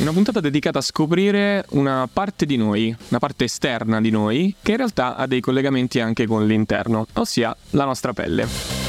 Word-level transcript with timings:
Una 0.00 0.12
puntata 0.12 0.40
dedicata 0.40 0.78
a 0.78 0.82
scoprire 0.82 1.66
una 1.72 2.08
parte 2.10 2.46
di 2.46 2.56
noi, 2.56 2.94
una 3.08 3.18
parte 3.18 3.44
esterna 3.44 4.00
di 4.00 4.08
noi, 4.08 4.54
che 4.62 4.70
in 4.70 4.78
realtà 4.78 5.14
ha 5.14 5.26
dei 5.26 5.40
collegamenti 5.40 6.00
anche 6.00 6.26
con 6.26 6.46
l'interno, 6.46 7.06
ossia 7.12 7.54
la 7.72 7.84
nostra 7.84 8.14
pelle. 8.14 8.79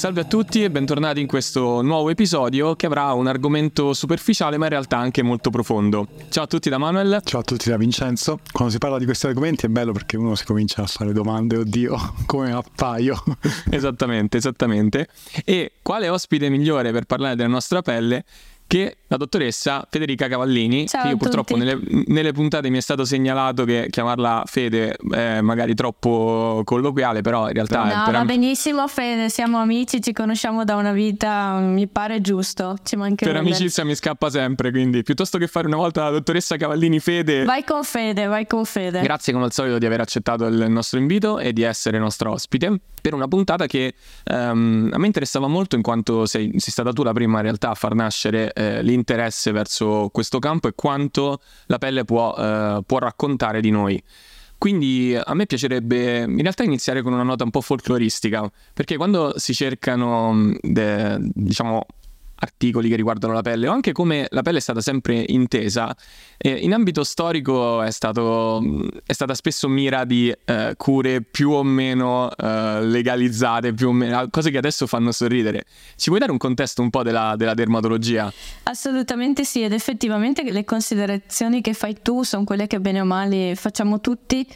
Salve 0.00 0.22
a 0.22 0.24
tutti 0.24 0.64
e 0.64 0.70
bentornati 0.70 1.20
in 1.20 1.26
questo 1.26 1.82
nuovo 1.82 2.08
episodio 2.08 2.74
che 2.74 2.86
avrà 2.86 3.12
un 3.12 3.26
argomento 3.26 3.92
superficiale 3.92 4.56
ma 4.56 4.64
in 4.64 4.70
realtà 4.70 4.96
anche 4.96 5.20
molto 5.20 5.50
profondo. 5.50 6.08
Ciao 6.30 6.44
a 6.44 6.46
tutti 6.46 6.70
da 6.70 6.78
Manuel. 6.78 7.20
Ciao 7.22 7.40
a 7.40 7.42
tutti 7.42 7.68
da 7.68 7.76
Vincenzo. 7.76 8.38
Quando 8.50 8.72
si 8.72 8.78
parla 8.78 8.96
di 8.96 9.04
questi 9.04 9.26
argomenti 9.26 9.66
è 9.66 9.68
bello 9.68 9.92
perché 9.92 10.16
uno 10.16 10.34
si 10.36 10.46
comincia 10.46 10.80
a 10.80 10.86
fare 10.86 11.12
domande, 11.12 11.58
oddio, 11.58 12.14
come 12.24 12.50
appaio. 12.50 13.22
esattamente, 13.70 14.38
esattamente. 14.38 15.06
E 15.44 15.72
quale 15.82 16.08
ospite 16.08 16.48
migliore 16.48 16.92
per 16.92 17.04
parlare 17.04 17.36
della 17.36 17.50
nostra 17.50 17.82
pelle 17.82 18.24
che 18.70 18.98
la 19.08 19.16
dottoressa 19.16 19.84
Federica 19.90 20.28
Cavallini, 20.28 20.86
Ciao 20.86 21.02
che 21.02 21.08
io 21.08 21.16
purtroppo 21.16 21.56
nelle, 21.56 21.76
nelle, 22.06 22.30
puntate 22.30 22.70
mi 22.70 22.78
è 22.78 22.80
stato 22.80 23.04
segnalato 23.04 23.64
che 23.64 23.88
chiamarla 23.90 24.44
Fede 24.46 24.96
è 25.10 25.40
magari 25.40 25.74
troppo 25.74 26.62
colloquiale, 26.64 27.20
però 27.20 27.48
in 27.48 27.54
realtà... 27.54 27.82
No, 27.82 28.04
per 28.04 28.14
va 28.14 28.24
benissimo 28.24 28.86
Fede, 28.86 29.28
siamo 29.28 29.58
amici, 29.58 30.00
ci 30.00 30.12
conosciamo 30.12 30.62
da 30.62 30.76
una 30.76 30.92
vita, 30.92 31.58
mi 31.58 31.88
pare 31.88 32.20
giusto, 32.20 32.76
ci 32.84 32.94
manca 32.94 33.26
Per 33.26 33.34
amicizia 33.34 33.84
mi 33.84 33.96
scappa 33.96 34.30
sempre, 34.30 34.70
quindi 34.70 35.02
piuttosto 35.02 35.36
che 35.38 35.48
fare 35.48 35.66
una 35.66 35.76
volta 35.76 36.04
la 36.04 36.10
dottoressa 36.10 36.56
Cavallini 36.56 37.00
Fede... 37.00 37.42
Vai 37.42 37.64
con 37.64 37.82
Fede, 37.82 38.26
vai 38.26 38.46
con 38.46 38.64
Fede. 38.64 39.00
Grazie 39.00 39.32
come 39.32 39.46
al 39.46 39.52
solito 39.52 39.78
di 39.78 39.86
aver 39.86 39.98
accettato 39.98 40.46
il 40.46 40.70
nostro 40.70 41.00
invito 41.00 41.40
e 41.40 41.52
di 41.52 41.62
essere 41.62 41.98
nostro 41.98 42.30
ospite 42.30 42.78
per 43.00 43.14
una 43.14 43.26
puntata 43.26 43.66
che 43.66 43.94
um, 44.30 44.90
a 44.92 44.98
me 44.98 45.06
interessava 45.06 45.48
molto 45.48 45.74
in 45.74 45.82
quanto 45.82 46.26
sei, 46.26 46.52
sei, 46.56 46.72
stata 46.72 46.92
tu 46.92 47.02
la 47.02 47.12
prima 47.12 47.38
in 47.38 47.44
realtà 47.44 47.70
a 47.70 47.74
far 47.74 47.94
nascere 47.94 48.52
eh, 48.60 48.82
l'interesse 48.82 49.52
verso 49.52 50.10
questo 50.12 50.38
campo 50.38 50.68
e 50.68 50.72
quanto 50.74 51.40
la 51.66 51.78
pelle 51.78 52.04
può, 52.04 52.34
eh, 52.36 52.82
può 52.84 52.98
raccontare 52.98 53.62
di 53.62 53.70
noi. 53.70 54.02
Quindi 54.58 55.18
a 55.18 55.32
me 55.32 55.46
piacerebbe 55.46 56.18
in 56.18 56.42
realtà 56.42 56.64
iniziare 56.64 57.00
con 57.00 57.14
una 57.14 57.22
nota 57.22 57.44
un 57.44 57.50
po' 57.50 57.62
folcloristica, 57.62 58.50
perché 58.74 58.98
quando 58.98 59.38
si 59.38 59.54
cercano, 59.54 60.52
de, 60.60 61.16
diciamo, 61.18 61.86
articoli 62.40 62.88
che 62.88 62.96
riguardano 62.96 63.32
la 63.32 63.42
pelle 63.42 63.68
o 63.68 63.72
anche 63.72 63.92
come 63.92 64.26
la 64.30 64.42
pelle 64.42 64.58
è 64.58 64.60
stata 64.60 64.80
sempre 64.80 65.24
intesa. 65.28 65.94
Eh, 66.36 66.50
in 66.50 66.72
ambito 66.72 67.04
storico 67.04 67.82
è, 67.82 67.90
stato, 67.90 68.62
è, 69.04 69.12
stata 69.12 69.34
spesso 69.34 69.68
mira 69.68 70.04
di 70.04 70.34
eh, 70.44 70.74
cure 70.76 71.22
più 71.22 71.50
o 71.50 71.62
meno 71.62 72.30
eh, 72.34 72.80
legalizzate, 72.82 73.72
più 73.72 73.88
o 73.88 73.92
meno, 73.92 74.28
cose 74.30 74.50
che 74.50 74.58
adesso 74.58 74.86
fanno 74.86 75.12
sorridere. 75.12 75.64
Ci 75.96 76.08
puoi 76.08 76.18
dare 76.18 76.32
un 76.32 76.38
contesto 76.38 76.82
un 76.82 76.90
po' 76.90 77.02
della, 77.02 77.34
della 77.36 77.54
dermatologia? 77.54 78.32
Assolutamente 78.64 79.44
sì, 79.44 79.62
ed 79.62 79.72
effettivamente 79.72 80.42
le 80.50 80.64
considerazioni 80.64 81.60
che 81.60 81.74
fai 81.74 81.96
tu 82.02 82.22
sono 82.22 82.44
quelle 82.44 82.66
che 82.66 82.80
bene 82.80 83.00
o 83.00 83.04
male 83.04 83.54
facciamo 83.54 84.00
tutti 84.00 84.46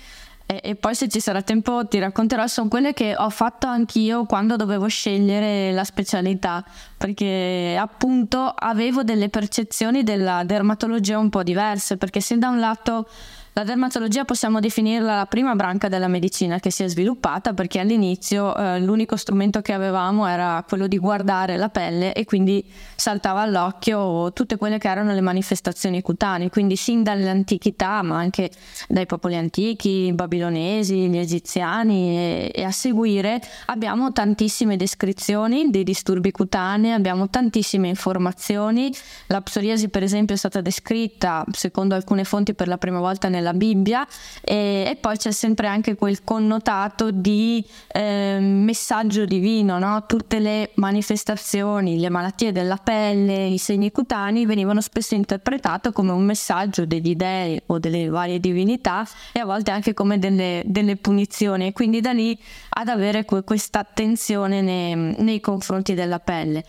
e, 0.46 0.60
e, 0.62 0.74
poi 0.74 0.94
se 0.94 1.08
ci 1.08 1.20
sarà 1.20 1.40
tempo 1.40 1.86
ti 1.86 1.98
racconterò, 1.98 2.46
sono 2.46 2.68
quelle 2.68 2.92
che 2.92 3.16
ho 3.16 3.30
fatto 3.30 3.66
anch'io 3.66 4.24
quando 4.24 4.56
dovevo 4.56 4.86
scegliere 4.88 5.72
la 5.72 5.84
specialità, 5.84 6.62
perché 6.96 7.76
appunto 7.80 8.52
avevo 8.54 9.02
delle 9.02 9.30
percezioni 9.30 10.02
della 10.02 10.44
dermatologia 10.44 11.18
un 11.18 11.30
po' 11.30 11.42
diverse, 11.42 11.96
perché 11.96 12.20
se 12.20 12.36
da 12.36 12.50
un 12.50 12.58
lato 12.58 13.08
la 13.56 13.62
dermatologia 13.62 14.24
possiamo 14.24 14.58
definirla 14.58 15.14
la 15.16 15.26
prima 15.26 15.54
branca 15.54 15.88
della 15.88 16.08
medicina 16.08 16.58
che 16.58 16.72
si 16.72 16.82
è 16.82 16.88
sviluppata 16.88 17.54
perché 17.54 17.78
all'inizio 17.78 18.52
eh, 18.56 18.80
l'unico 18.80 19.14
strumento 19.16 19.62
che 19.62 19.72
avevamo 19.72 20.26
era 20.26 20.64
quello 20.66 20.88
di 20.88 20.98
guardare 20.98 21.56
la 21.56 21.68
pelle 21.68 22.14
e 22.14 22.24
quindi 22.24 22.64
saltava 22.96 23.42
all'occhio 23.42 24.32
tutte 24.32 24.56
quelle 24.56 24.78
che 24.78 24.88
erano 24.88 25.12
le 25.12 25.20
manifestazioni 25.20 26.02
cutanee, 26.02 26.50
quindi 26.50 26.74
sin 26.74 27.04
dall'antichità 27.04 28.02
ma 28.02 28.16
anche 28.16 28.50
dai 28.88 29.06
popoli 29.06 29.36
antichi, 29.36 30.06
i 30.06 30.12
babilonesi, 30.12 31.08
gli 31.08 31.18
egiziani 31.18 32.16
e, 32.16 32.52
e 32.52 32.64
a 32.64 32.72
seguire 32.72 33.40
abbiamo 33.66 34.10
tantissime 34.10 34.76
descrizioni 34.76 35.70
dei 35.70 35.84
disturbi 35.84 36.32
cutanei, 36.32 36.90
abbiamo 36.90 37.30
tantissime 37.30 37.86
informazioni, 37.86 38.92
la 39.28 39.40
psoriasi 39.40 39.90
per 39.90 40.02
esempio 40.02 40.34
è 40.34 40.38
stata 40.38 40.60
descritta 40.60 41.44
secondo 41.52 41.94
alcune 41.94 42.24
fonti 42.24 42.52
per 42.52 42.66
la 42.66 42.78
prima 42.78 42.98
volta 42.98 43.28
nel 43.28 43.42
nella 43.44 43.52
Bibbia 43.52 44.06
e, 44.40 44.84
e, 44.88 44.96
poi 44.98 45.18
c'è 45.18 45.30
sempre 45.30 45.66
anche 45.66 45.94
quel 45.94 46.24
connotato 46.24 47.10
di 47.10 47.64
eh, 47.88 48.38
messaggio 48.40 49.26
divino, 49.26 49.78
no? 49.78 50.06
tutte 50.06 50.38
le 50.38 50.70
manifestazioni, 50.74 52.00
le 52.00 52.08
malattie 52.08 52.50
della 52.50 52.78
pelle, 52.82 53.46
i 53.46 53.58
segni 53.58 53.92
cutanei 53.92 54.46
venivano 54.46 54.80
spesso 54.80 55.14
interpretate 55.14 55.92
come 55.92 56.12
un 56.12 56.24
messaggio 56.24 56.86
degli 56.86 57.14
dei 57.14 57.60
o 57.66 57.78
delle 57.78 58.08
varie 58.08 58.40
divinità 58.40 59.06
e 59.32 59.40
a 59.40 59.44
volte 59.44 59.70
anche 59.70 59.92
come 59.92 60.18
delle, 60.18 60.62
delle 60.64 60.96
punizioni 60.96 61.66
e 61.66 61.72
quindi 61.72 62.00
da 62.00 62.12
lì 62.12 62.36
ad 62.70 62.88
avere 62.88 63.24
que- 63.24 63.44
questa 63.44 63.80
attenzione 63.80 64.62
nei, 64.62 64.94
nei 65.18 65.40
confronti 65.40 65.94
della 65.94 66.18
pelle 66.18 66.64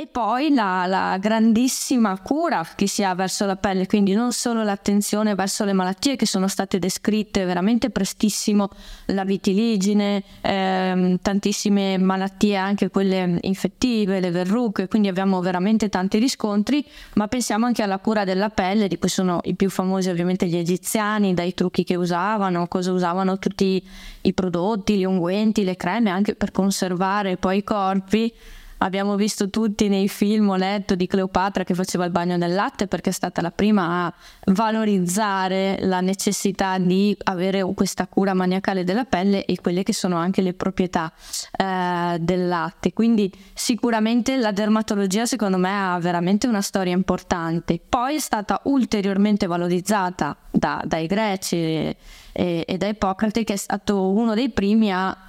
e 0.00 0.06
poi 0.06 0.54
la, 0.54 0.86
la, 0.86 1.18
grandissima 1.18 2.16
cura 2.20 2.64
che 2.76 2.86
si 2.86 3.02
ha 3.02 3.16
verso 3.16 3.46
la 3.46 3.56
pelle, 3.56 3.88
quindi 3.88 4.14
non 4.14 4.30
solo 4.30 4.62
l'attenzione 4.62 5.34
verso 5.34 5.64
le 5.64 5.72
malattie 5.72 6.14
che 6.14 6.24
sono 6.24 6.46
state 6.46 6.78
descritte 6.78 7.44
veramente 7.44 7.90
prestissimo, 7.90 8.68
la 9.06 9.24
vitiligine, 9.24 10.22
ehm, 10.40 11.18
tantissime 11.20 11.98
malattie 11.98 12.54
anche 12.54 12.90
quelle 12.90 13.38
infettive, 13.40 14.20
le 14.20 14.30
verruche, 14.30 14.86
quindi 14.86 15.08
abbiamo 15.08 15.40
veramente 15.40 15.88
tanti 15.88 16.18
riscontri, 16.18 16.86
ma 17.14 17.26
pensiamo 17.26 17.66
anche 17.66 17.82
alla 17.82 17.98
cura 17.98 18.22
della 18.22 18.50
pelle, 18.50 18.86
di 18.86 18.98
cui 18.98 19.08
sono 19.08 19.40
i 19.46 19.56
più 19.56 19.68
famosi 19.68 20.10
ovviamente 20.10 20.46
gli 20.46 20.56
egiziani, 20.56 21.34
dai 21.34 21.54
trucchi 21.54 21.82
che 21.82 21.96
usavano, 21.96 22.68
cosa 22.68 22.92
usavano 22.92 23.40
tutti 23.40 23.84
i 24.20 24.32
prodotti, 24.32 24.96
gli 24.96 25.04
unguenti, 25.04 25.64
le 25.64 25.74
creme, 25.74 26.10
anche 26.10 26.36
per 26.36 26.52
conservare 26.52 27.36
poi 27.36 27.56
i 27.56 27.64
corpi 27.64 28.32
abbiamo 28.78 29.16
visto 29.16 29.50
tutti 29.50 29.88
nei 29.88 30.08
film, 30.08 30.50
ho 30.50 30.56
letto 30.56 30.94
di 30.94 31.06
Cleopatra 31.06 31.64
che 31.64 31.74
faceva 31.74 32.04
il 32.04 32.10
bagno 32.10 32.36
nel 32.36 32.54
latte 32.54 32.86
perché 32.86 33.10
è 33.10 33.12
stata 33.12 33.40
la 33.40 33.50
prima 33.50 34.06
a 34.06 34.14
valorizzare 34.52 35.78
la 35.82 36.00
necessità 36.00 36.78
di 36.78 37.16
avere 37.24 37.62
questa 37.74 38.06
cura 38.06 38.34
maniacale 38.34 38.84
della 38.84 39.04
pelle 39.04 39.44
e 39.44 39.56
quelle 39.60 39.82
che 39.82 39.92
sono 39.92 40.16
anche 40.16 40.42
le 40.42 40.54
proprietà 40.54 41.12
eh, 41.56 42.18
del 42.20 42.48
latte. 42.48 42.92
Quindi 42.92 43.32
sicuramente 43.54 44.36
la 44.36 44.52
dermatologia 44.52 45.26
secondo 45.26 45.58
me 45.58 45.70
ha 45.70 45.98
veramente 45.98 46.46
una 46.46 46.62
storia 46.62 46.92
importante. 46.92 47.80
Poi 47.86 48.16
è 48.16 48.20
stata 48.20 48.60
ulteriormente 48.64 49.46
valorizzata 49.46 50.36
da, 50.50 50.82
dai 50.84 51.06
greci 51.06 51.56
e, 51.56 51.96
e 52.32 52.76
da 52.76 52.86
Ippocrate 52.86 53.44
che 53.44 53.54
è 53.54 53.56
stato 53.56 54.10
uno 54.10 54.34
dei 54.34 54.50
primi 54.50 54.92
a 54.92 55.27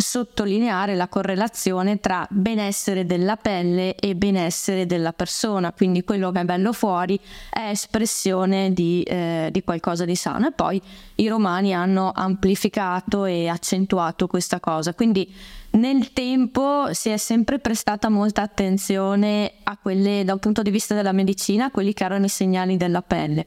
sottolineare 0.00 0.94
la 0.94 1.08
correlazione 1.08 1.98
tra 1.98 2.24
benessere 2.30 3.04
della 3.04 3.34
pelle 3.36 3.96
e 3.96 4.14
benessere 4.14 4.86
della 4.86 5.12
persona, 5.12 5.72
quindi 5.72 6.04
quello 6.04 6.30
che 6.30 6.40
è 6.40 6.44
bello 6.44 6.72
fuori 6.72 7.18
è 7.50 7.70
espressione 7.70 8.72
di, 8.72 9.02
eh, 9.02 9.48
di 9.50 9.64
qualcosa 9.64 10.04
di 10.04 10.14
sano. 10.14 10.46
E 10.46 10.52
poi 10.52 10.80
i 11.16 11.26
romani 11.26 11.74
hanno 11.74 12.12
amplificato 12.14 13.24
e 13.24 13.48
accentuato 13.48 14.28
questa 14.28 14.60
cosa, 14.60 14.94
quindi 14.94 15.28
nel 15.70 16.12
tempo 16.12 16.92
si 16.92 17.08
è 17.08 17.16
sempre 17.16 17.58
prestata 17.58 18.08
molta 18.08 18.42
attenzione 18.42 19.54
a 19.64 19.76
quelle 19.76 20.22
dal 20.24 20.38
punto 20.38 20.62
di 20.62 20.70
vista 20.70 20.94
della 20.94 21.12
medicina, 21.12 21.66
a 21.66 21.70
quelli 21.72 21.92
che 21.92 22.04
erano 22.04 22.24
i 22.24 22.30
segnali 22.30 22.76
della 22.76 23.02
pelle. 23.02 23.44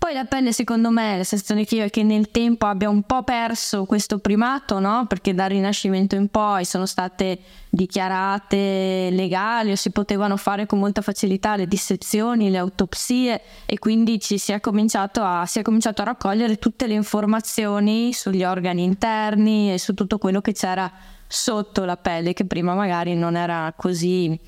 Poi 0.00 0.14
la 0.14 0.24
pelle, 0.24 0.54
secondo 0.54 0.88
me, 0.88 1.18
la 1.18 1.24
sensazione 1.24 1.66
che 1.66 1.74
io 1.74 1.84
è 1.84 1.90
che 1.90 2.02
nel 2.02 2.30
tempo 2.30 2.64
abbia 2.64 2.88
un 2.88 3.02
po' 3.02 3.22
perso 3.22 3.84
questo 3.84 4.18
primato, 4.18 4.78
no? 4.78 5.04
Perché 5.06 5.34
dal 5.34 5.50
Rinascimento 5.50 6.14
in 6.14 6.28
poi 6.28 6.64
sono 6.64 6.86
state 6.86 7.38
dichiarate 7.68 9.10
legali 9.12 9.72
o 9.72 9.76
si 9.76 9.90
potevano 9.90 10.38
fare 10.38 10.64
con 10.64 10.78
molta 10.78 11.02
facilità 11.02 11.54
le 11.54 11.66
dissezioni, 11.66 12.48
le 12.48 12.56
autopsie 12.56 13.42
e 13.66 13.78
quindi 13.78 14.18
ci 14.18 14.38
si 14.38 14.52
è 14.52 14.60
cominciato 14.60 15.22
a, 15.22 15.44
si 15.44 15.58
è 15.58 15.62
cominciato 15.62 16.00
a 16.00 16.06
raccogliere 16.06 16.56
tutte 16.56 16.86
le 16.86 16.94
informazioni 16.94 18.14
sugli 18.14 18.42
organi 18.42 18.82
interni 18.82 19.70
e 19.70 19.78
su 19.78 19.92
tutto 19.92 20.16
quello 20.16 20.40
che 20.40 20.54
c'era 20.54 20.90
sotto 21.26 21.84
la 21.84 21.98
pelle, 21.98 22.32
che 22.32 22.46
prima 22.46 22.72
magari 22.74 23.14
non 23.14 23.36
era 23.36 23.74
così 23.76 24.40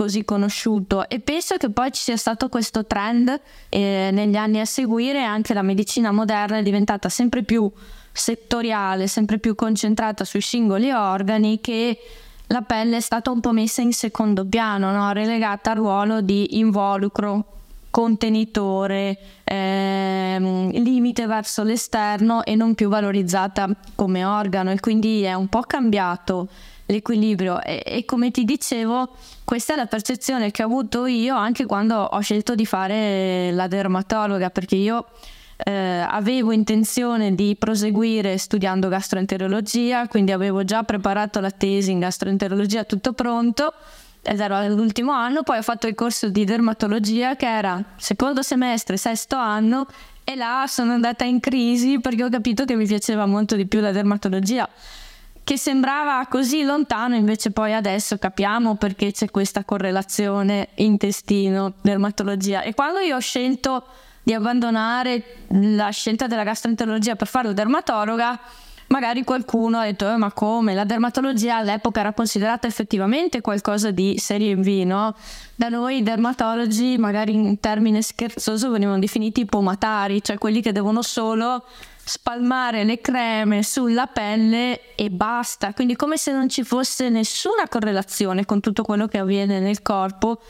così 0.00 0.24
conosciuto 0.24 1.06
e 1.10 1.20
penso 1.20 1.58
che 1.58 1.68
poi 1.68 1.92
ci 1.92 2.00
sia 2.00 2.16
stato 2.16 2.48
questo 2.48 2.86
trend 2.86 3.38
eh, 3.68 4.08
negli 4.10 4.34
anni 4.34 4.58
a 4.58 4.64
seguire 4.64 5.22
anche 5.22 5.52
la 5.52 5.60
medicina 5.60 6.10
moderna 6.10 6.56
è 6.56 6.62
diventata 6.62 7.10
sempre 7.10 7.42
più 7.42 7.70
settoriale, 8.10 9.08
sempre 9.08 9.38
più 9.38 9.54
concentrata 9.54 10.24
sui 10.24 10.40
singoli 10.40 10.90
organi 10.90 11.60
che 11.60 11.98
la 12.46 12.62
pelle 12.62 12.96
è 12.96 13.00
stata 13.00 13.30
un 13.30 13.40
po' 13.40 13.52
messa 13.52 13.82
in 13.82 13.92
secondo 13.92 14.46
piano, 14.46 14.90
no? 14.90 15.12
relegata 15.12 15.72
al 15.72 15.76
ruolo 15.76 16.22
di 16.22 16.58
involucro 16.58 17.58
contenitore, 17.90 19.18
ehm, 19.44 20.70
limite 20.82 21.26
verso 21.26 21.62
l'esterno 21.62 22.42
e 22.42 22.54
non 22.54 22.74
più 22.74 22.88
valorizzata 22.88 23.68
come 23.94 24.24
organo 24.24 24.70
e 24.70 24.80
quindi 24.80 25.20
è 25.24 25.34
un 25.34 25.48
po' 25.48 25.60
cambiato 25.60 26.48
l'equilibrio 26.90 27.62
e, 27.62 27.82
e, 27.84 28.04
come 28.04 28.30
ti 28.30 28.44
dicevo 28.44 29.16
questa 29.44 29.74
è 29.74 29.76
la 29.76 29.86
percezione 29.86 30.50
che 30.50 30.62
ho 30.62 30.66
avuto 30.66 31.06
io 31.06 31.36
anche 31.36 31.66
quando 31.66 31.96
ho 31.96 32.20
scelto 32.20 32.54
di 32.54 32.66
fare 32.66 33.50
la 33.52 33.66
dermatologa 33.66 34.50
perché 34.50 34.76
io 34.76 35.06
eh, 35.56 36.04
avevo 36.06 36.52
intenzione 36.52 37.34
di 37.34 37.56
proseguire 37.58 38.38
studiando 38.38 38.88
gastroenterologia 38.88 40.08
quindi 40.08 40.32
avevo 40.32 40.64
già 40.64 40.82
preparato 40.82 41.40
la 41.40 41.50
tesi 41.50 41.90
in 41.90 42.00
gastroenterologia 42.00 42.84
tutto 42.84 43.12
pronto 43.12 43.72
ed 44.22 44.38
ero 44.38 44.56
all'ultimo 44.56 45.12
anno 45.12 45.42
poi 45.42 45.58
ho 45.58 45.62
fatto 45.62 45.86
il 45.86 45.94
corso 45.94 46.28
di 46.28 46.44
dermatologia 46.44 47.36
che 47.36 47.46
era 47.46 47.82
secondo 47.96 48.42
semestre 48.42 48.96
sesto 48.96 49.36
anno 49.36 49.86
e 50.24 50.34
là 50.36 50.64
sono 50.68 50.92
andata 50.92 51.24
in 51.24 51.40
crisi 51.40 52.00
perché 52.00 52.24
ho 52.24 52.28
capito 52.28 52.64
che 52.64 52.76
mi 52.76 52.86
piaceva 52.86 53.26
molto 53.26 53.56
di 53.56 53.66
più 53.66 53.80
la 53.80 53.92
dermatologia 53.92 54.68
che 55.50 55.58
sembrava 55.58 56.24
così 56.28 56.62
lontano, 56.62 57.16
invece 57.16 57.50
poi 57.50 57.74
adesso 57.74 58.18
capiamo 58.18 58.76
perché 58.76 59.10
c'è 59.10 59.32
questa 59.32 59.64
correlazione 59.64 60.68
intestino-dermatologia. 60.76 62.62
E 62.62 62.72
quando 62.72 63.00
io 63.00 63.16
ho 63.16 63.18
scelto 63.18 63.84
di 64.22 64.32
abbandonare 64.32 65.38
la 65.48 65.90
scelta 65.90 66.28
della 66.28 66.44
gastroenterologia 66.44 67.16
per 67.16 67.26
fare 67.26 67.48
la 67.48 67.54
dermatologa, 67.54 68.38
magari 68.90 69.24
qualcuno 69.24 69.78
ha 69.78 69.86
detto 69.86 70.08
eh, 70.08 70.16
ma 70.16 70.30
come 70.30 70.72
la 70.72 70.84
dermatologia 70.84 71.56
all'epoca 71.56 71.98
era 71.98 72.12
considerata 72.12 72.68
effettivamente 72.68 73.40
qualcosa 73.40 73.90
di 73.90 74.18
serie 74.18 74.54
B 74.56 74.84
no? 74.84 75.16
da 75.56 75.68
noi 75.68 75.98
i 75.98 76.02
dermatologi 76.02 76.98
magari 76.98 77.32
in 77.32 77.60
termine 77.60 78.02
scherzoso 78.02 78.68
venivano 78.70 78.98
definiti 78.98 79.44
pomatari 79.44 80.20
cioè 80.24 80.38
quelli 80.38 80.60
che 80.60 80.72
devono 80.72 81.02
solo 81.02 81.64
spalmare 82.10 82.82
le 82.82 83.00
creme 83.00 83.62
sulla 83.62 84.08
pelle 84.08 84.96
e 84.96 85.10
basta, 85.10 85.72
quindi 85.72 85.94
come 85.94 86.16
se 86.16 86.32
non 86.32 86.48
ci 86.48 86.64
fosse 86.64 87.08
nessuna 87.08 87.68
correlazione 87.68 88.44
con 88.44 88.58
tutto 88.58 88.82
quello 88.82 89.06
che 89.06 89.18
avviene 89.18 89.60
nel 89.60 89.80
corpo. 89.80 90.40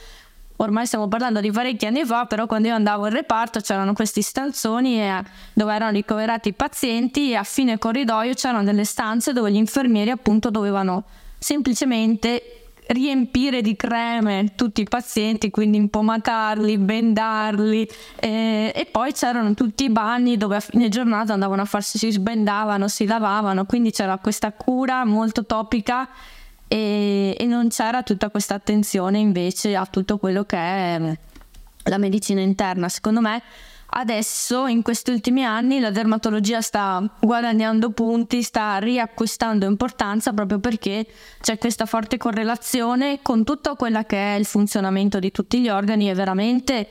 Ormai 0.56 0.86
stiamo 0.86 1.06
parlando 1.08 1.40
di 1.40 1.50
parecchi 1.50 1.84
anni 1.84 2.04
fa, 2.04 2.24
però 2.24 2.46
quando 2.46 2.68
io 2.68 2.74
andavo 2.74 3.06
in 3.06 3.12
reparto 3.12 3.60
c'erano 3.60 3.92
questi 3.92 4.22
stanzoni 4.22 5.02
eh, 5.02 5.22
dove 5.52 5.74
erano 5.74 5.92
ricoverati 5.92 6.48
i 6.48 6.54
pazienti 6.54 7.30
e 7.30 7.36
a 7.36 7.44
fine 7.44 7.78
corridoio 7.78 8.32
c'erano 8.32 8.64
delle 8.64 8.84
stanze 8.84 9.34
dove 9.34 9.52
gli 9.52 9.56
infermieri 9.56 10.10
appunto 10.10 10.50
dovevano 10.50 11.04
semplicemente 11.38 12.59
riempire 12.90 13.62
di 13.62 13.76
creme 13.76 14.52
tutti 14.56 14.81
i 14.81 14.84
pazienti, 14.84 15.50
quindi 15.50 15.76
impomatarli, 15.78 16.76
bendarli 16.78 17.88
eh, 18.16 18.72
e 18.75 18.87
poi 18.90 19.12
c'erano 19.12 19.54
tutti 19.54 19.84
i 19.84 19.90
bagni 19.90 20.37
dove 20.37 20.56
a 20.56 20.60
fine 20.60 20.88
giornata 20.88 21.32
andavano 21.32 21.62
a 21.62 21.66
farsi, 21.66 21.98
si 21.98 22.10
sbendavano, 22.10 22.88
si 22.88 23.06
lavavano, 23.06 23.64
quindi 23.64 23.90
c'era 23.92 24.19
questa 24.19 24.52
cura 24.52 25.04
molto 25.04 25.46
topica 25.46 26.08
e, 26.66 27.37
e 27.38 27.44
non 27.46 27.69
c'era 27.69 28.02
tutta 28.02 28.28
questa 28.31 28.54
attenzione 28.54 29.19
invece 29.19 29.76
a 29.76 29.86
tutto 29.86 30.19
quello 30.19 30.44
che 30.44 30.56
è 30.56 31.16
la 31.84 31.98
medicina 31.98 32.40
interna. 32.40 32.88
Secondo 32.88 33.20
me 33.20 33.43
Adesso, 33.92 34.66
in 34.66 34.82
questi 34.82 35.10
ultimi 35.10 35.44
anni, 35.44 35.81
la 35.81 35.90
dermatologia 35.90 36.60
sta 36.60 37.04
guadagnando 37.19 37.90
punti, 37.90 38.42
sta 38.42 38.78
riacquistando 38.78 39.66
importanza 39.66 40.32
proprio 40.32 40.60
perché 40.60 41.06
c'è 41.40 41.58
questa 41.58 41.87
forte 41.87 42.16
correlazione 42.16 43.19
con 43.20 43.42
tutto 43.42 43.75
quello 43.75 44.02
che 44.04 44.34
è 44.34 44.38
il 44.38 44.44
funzionamento 44.44 45.19
di 45.19 45.32
tutti 45.32 45.60
gli 45.60 45.69
organi 45.69 46.08
e 46.08 46.14
veramente 46.14 46.88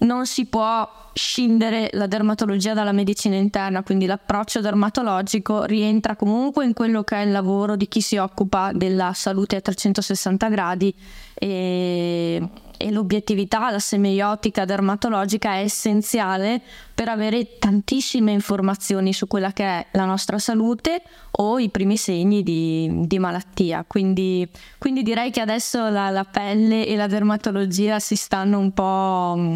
non 0.00 0.26
si 0.26 0.44
può 0.44 1.04
scindere 1.14 1.88
la 1.94 2.06
dermatologia 2.06 2.74
dalla 2.74 2.92
medicina 2.92 3.36
interna, 3.36 3.82
quindi 3.82 4.04
l'approccio 4.04 4.60
dermatologico 4.60 5.64
rientra 5.64 6.14
comunque 6.14 6.66
in 6.66 6.74
quello 6.74 7.02
che 7.04 7.16
è 7.16 7.24
il 7.24 7.32
lavoro 7.32 7.76
di 7.76 7.88
chi 7.88 8.02
si 8.02 8.18
occupa 8.18 8.72
della 8.74 9.14
salute 9.14 9.56
a 9.56 9.60
360 9.62 10.48
gradi 10.50 10.94
e 11.32 12.46
e 12.76 12.90
l'obiettività, 12.90 13.70
la 13.70 13.78
semiotica 13.78 14.64
dermatologica 14.64 15.54
è 15.54 15.60
essenziale 15.60 16.60
per 16.94 17.08
avere 17.08 17.58
tantissime 17.58 18.32
informazioni 18.32 19.12
su 19.12 19.26
quella 19.26 19.52
che 19.52 19.64
è 19.64 19.86
la 19.92 20.04
nostra 20.04 20.38
salute 20.38 21.02
o 21.32 21.58
i 21.58 21.68
primi 21.68 21.96
segni 21.96 22.42
di, 22.42 22.90
di 23.06 23.18
malattia. 23.18 23.84
Quindi, 23.86 24.48
quindi, 24.78 25.02
direi 25.02 25.30
che 25.30 25.40
adesso 25.40 25.88
la, 25.88 26.10
la, 26.10 26.24
pelle 26.24 26.86
e 26.86 26.96
la 26.96 27.06
dermatologia 27.06 27.98
si 27.98 28.16
stanno 28.16 28.58
un 28.58 28.72
po' 28.72 29.34
mm, 29.36 29.54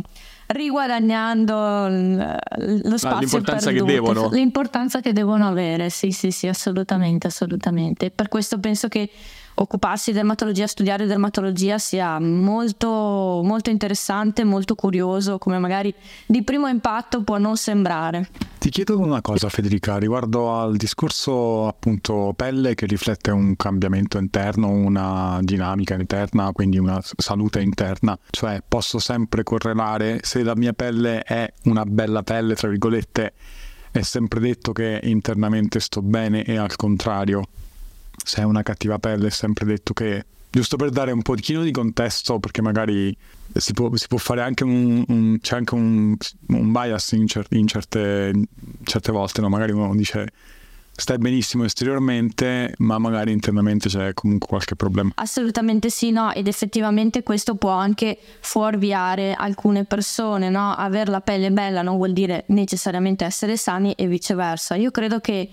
riguadagnando 0.49 1.89
lo 1.89 2.99
spazio 2.99 3.19
l'importanza 3.21 3.71
che 3.71 3.83
devono. 3.83 4.29
L'importanza 4.31 5.01
che 5.01 5.13
devono 5.13 5.47
avere 5.47 5.91
sì 5.91 6.11
sì 6.13 6.31
sì 6.31 6.47
assolutamente 6.47 7.27
assolutamente. 7.27 8.11
Per 8.11 8.29
questo 8.29 8.59
penso 8.59 8.89
che 8.89 9.09
occuparsi 9.61 10.11
di 10.11 10.17
dermatologia, 10.17 10.67
studiare 10.67 11.07
dermatologia 11.07 11.79
sia 11.79 12.19
molto, 12.19 12.89
molto 13.45 13.71
interessante, 13.71 14.43
molto 14.43 14.75
curioso, 14.75 15.39
come 15.39 15.59
magari 15.59 15.95
di 16.27 16.43
primo 16.43 16.67
impatto 16.67 17.23
può 17.23 17.37
non 17.39 17.57
sembrare. 17.57 18.29
Ti 18.59 18.71
chiedo 18.71 18.99
una 18.99 19.21
cosa 19.21 19.49
Federica, 19.49 19.99
riguardo 19.99 20.55
al 20.55 20.77
discorso 20.77 21.67
appunto 21.67 22.33
pelle 22.37 22.75
che 22.75 22.87
riflette 22.87 23.31
un 23.31 23.55
cambiamento 23.57 24.19
interno, 24.19 24.69
una 24.69 25.39
dinamica 25.43 25.95
interna, 25.95 26.53
quindi 26.53 26.79
una 26.79 27.01
salute 27.03 27.61
interna, 27.61 28.19
cioè 28.31 28.63
posso 28.67 28.99
sempre 28.99 29.43
correlare? 29.43 30.21
Se 30.23 30.43
la 30.43 30.57
mia 30.57 30.73
pelle 30.73 31.23
è 31.23 31.51
una 31.65 31.85
bella 31.85 32.23
pelle, 32.23 32.55
tra 32.55 32.69
virgolette, 32.69 33.33
è 33.91 34.03
sempre 34.03 34.41
detto 34.41 34.73
che 34.73 35.01
internamente 35.03 35.81
sto 35.81 36.01
bene 36.01 36.45
e 36.45 36.57
al 36.57 36.77
contrario 36.77 37.45
se 38.25 38.41
hai 38.41 38.47
una 38.47 38.63
cattiva 38.63 38.99
pelle 38.99 39.29
è 39.29 39.31
sempre 39.31 39.65
detto 39.65 39.93
che 39.93 40.25
giusto 40.51 40.77
per 40.77 40.91
dare 40.91 41.13
un 41.13 41.23
pochino 41.23 41.63
di 41.63 41.71
contesto 41.71 42.41
perché 42.41 42.61
magari 42.61 43.17
si 43.55 43.73
può, 43.73 43.95
si 43.95 44.07
può 44.09 44.19
fare 44.19 44.43
anche 44.43 44.65
un, 44.65 45.05
un 45.07 45.39
c'è 45.41 45.57
anche 45.57 45.75
un, 45.75 46.17
un 46.49 46.73
bias 46.73 47.13
in, 47.13 47.27
cer- 47.27 47.53
in, 47.53 47.67
certe, 47.67 48.31
in, 48.35 48.45
certe, 48.85 49.13
volte 49.13 49.41
no? 49.41 49.49
magari 49.49 49.73
uno 49.73 49.95
dice 49.95 50.33
stai 50.93 51.19
benissimo 51.19 51.65
esteriormente 51.65 52.75
ma 52.79 52.99
magari 52.99 53.33
internamente 53.33 53.89
c'è 53.89 54.13
comunque 54.13 54.49
qualche 54.49 54.77
problema 54.77 55.13
assolutamente 55.15 55.89
sì 55.89 56.11
no 56.11 56.33
ed 56.33 56.47
effettivamente 56.47 57.23
questo 57.23 57.55
può 57.55 57.71
anche 57.71 58.19
fuorviare 58.41 59.35
alcune 59.35 59.85
persone 59.85 60.51
no? 60.51 60.75
avere 60.75 61.11
la 61.11 61.21
pelle 61.21 61.51
bella 61.53 61.83
non 61.83 61.97
vuol 61.97 62.13
dire 62.13 62.45
necessariamente 62.49 63.25
essere 63.25 63.57
sani 63.57 63.93
e 63.93 64.07
viceversa 64.09 64.75
io 64.75 64.91
credo 64.91 65.21
che 65.21 65.49